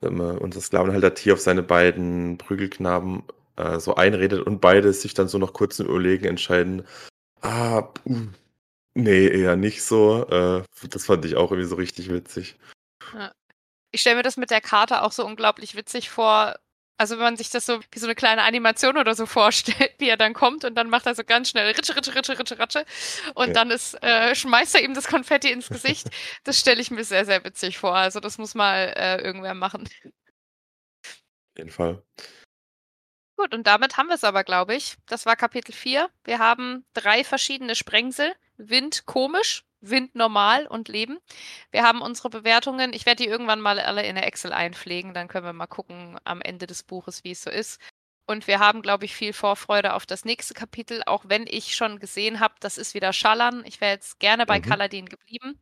ähm, 0.02 0.20
unser 0.20 0.60
Sklavenhalter 0.60 1.14
Tier 1.14 1.34
auf 1.34 1.40
seine 1.40 1.62
beiden 1.62 2.38
Prügelknaben 2.38 3.24
äh, 3.56 3.78
so 3.78 3.94
einredet 3.94 4.42
und 4.42 4.60
beide 4.60 4.92
sich 4.92 5.14
dann 5.14 5.28
so 5.28 5.38
noch 5.38 5.52
kurz 5.52 5.78
im 5.78 5.86
Überlegen 5.86 6.26
entscheiden, 6.26 6.84
ah, 7.42 7.88
Nee, 8.94 9.28
eher 9.28 9.56
nicht 9.56 9.82
so. 9.82 10.26
Äh, 10.28 10.64
das 10.88 11.06
fand 11.06 11.24
ich 11.24 11.36
auch 11.36 11.50
irgendwie 11.50 11.68
so 11.68 11.76
richtig 11.76 12.10
witzig. 12.10 12.58
Ja. 13.14 13.32
Ich 13.92 14.00
stelle 14.00 14.16
mir 14.16 14.22
das 14.22 14.36
mit 14.36 14.50
der 14.50 14.60
Karte 14.60 15.02
auch 15.02 15.12
so 15.12 15.24
unglaublich 15.24 15.74
witzig 15.74 16.10
vor. 16.10 16.56
Also 16.98 17.16
wenn 17.16 17.24
man 17.24 17.36
sich 17.36 17.50
das 17.50 17.66
so 17.66 17.80
wie 17.90 17.98
so 17.98 18.06
eine 18.06 18.14
kleine 18.14 18.42
Animation 18.42 18.96
oder 18.96 19.14
so 19.14 19.26
vorstellt, 19.26 19.94
wie 19.98 20.08
er 20.08 20.16
dann 20.16 20.34
kommt 20.34 20.64
und 20.64 20.74
dann 20.74 20.88
macht 20.90 21.06
er 21.06 21.14
so 21.14 21.24
ganz 21.24 21.50
schnell 21.50 21.66
Ritsche, 21.72 21.96
Ritsche, 21.96 22.14
Ritsche, 22.14 22.38
Ritsche, 22.38 22.58
Ritsche 22.58 22.86
und 23.34 23.48
ja. 23.48 23.52
dann 23.52 23.70
ist, 23.70 24.02
äh, 24.02 24.34
schmeißt 24.34 24.74
er 24.74 24.82
ihm 24.82 24.94
das 24.94 25.08
Konfetti 25.08 25.50
ins 25.50 25.68
Gesicht. 25.68 26.08
das 26.44 26.58
stelle 26.58 26.80
ich 26.80 26.90
mir 26.90 27.04
sehr, 27.04 27.24
sehr 27.24 27.44
witzig 27.44 27.78
vor. 27.78 27.94
Also 27.94 28.20
das 28.20 28.38
muss 28.38 28.54
mal 28.54 28.94
äh, 28.96 29.20
irgendwer 29.22 29.54
machen. 29.54 29.88
Auf 31.04 31.58
jeden 31.58 31.70
Fall. 31.70 32.02
Gut, 33.36 33.54
und 33.54 33.66
damit 33.66 33.96
haben 33.96 34.08
wir 34.08 34.14
es 34.14 34.24
aber, 34.24 34.44
glaube 34.44 34.74
ich. 34.74 34.96
Das 35.06 35.26
war 35.26 35.36
Kapitel 35.36 35.72
4. 35.72 36.08
Wir 36.24 36.38
haben 36.38 36.84
drei 36.94 37.24
verschiedene 37.24 37.74
Sprengsel. 37.74 38.34
Wind 38.56 39.06
komisch, 39.06 39.64
Wind 39.82 40.14
normal 40.14 40.66
und 40.66 40.88
Leben. 40.88 41.18
Wir 41.70 41.82
haben 41.82 42.00
unsere 42.00 42.30
Bewertungen. 42.30 42.92
Ich 42.92 43.04
werde 43.04 43.22
die 43.22 43.28
irgendwann 43.28 43.60
mal 43.60 43.78
alle 43.78 44.06
in 44.06 44.14
der 44.14 44.26
Excel 44.26 44.52
einpflegen. 44.52 45.12
Dann 45.12 45.28
können 45.28 45.44
wir 45.44 45.52
mal 45.52 45.66
gucken 45.66 46.18
am 46.24 46.40
Ende 46.40 46.66
des 46.66 46.82
Buches, 46.82 47.24
wie 47.24 47.32
es 47.32 47.42
so 47.42 47.50
ist. 47.50 47.80
Und 48.26 48.46
wir 48.46 48.60
haben, 48.60 48.82
glaube 48.82 49.04
ich, 49.04 49.14
viel 49.14 49.32
Vorfreude 49.32 49.94
auf 49.94 50.06
das 50.06 50.24
nächste 50.24 50.54
Kapitel, 50.54 51.02
auch 51.06 51.24
wenn 51.26 51.44
ich 51.46 51.74
schon 51.74 51.98
gesehen 51.98 52.38
habe, 52.38 52.54
das 52.60 52.78
ist 52.78 52.94
wieder 52.94 53.12
Schallern. 53.12 53.64
Ich 53.66 53.80
wäre 53.80 53.92
jetzt 53.92 54.20
gerne 54.20 54.46
bei 54.46 54.58
mhm. 54.58 54.62
Kaladin 54.62 55.06
geblieben. 55.06 55.58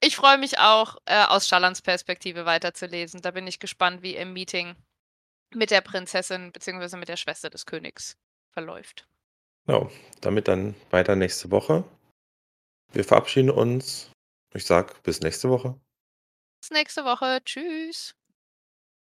Ich 0.00 0.14
freue 0.14 0.36
mich 0.36 0.58
auch, 0.58 0.98
äh, 1.06 1.24
aus 1.24 1.48
Schallans 1.48 1.80
Perspektive 1.80 2.44
weiterzulesen. 2.44 3.22
Da 3.22 3.30
bin 3.30 3.46
ich 3.46 3.58
gespannt, 3.58 4.02
wie 4.02 4.16
im 4.16 4.34
Meeting 4.34 4.76
mit 5.54 5.70
der 5.70 5.80
Prinzessin 5.80 6.52
bzw. 6.52 6.98
mit 6.98 7.08
der 7.08 7.16
Schwester 7.16 7.48
des 7.48 7.64
Königs 7.64 8.18
verläuft. 8.50 9.06
Genau, 9.66 9.90
damit 10.20 10.46
dann 10.46 10.74
weiter 10.90 11.16
nächste 11.16 11.50
Woche. 11.50 11.84
Wir 12.92 13.04
verabschieden 13.04 13.50
uns. 13.50 14.10
Ich 14.54 14.64
sage 14.64 14.94
bis 15.02 15.20
nächste 15.20 15.48
Woche. 15.48 15.80
Bis 16.60 16.70
nächste 16.70 17.04
Woche. 17.04 17.40
Tschüss. 17.44 18.14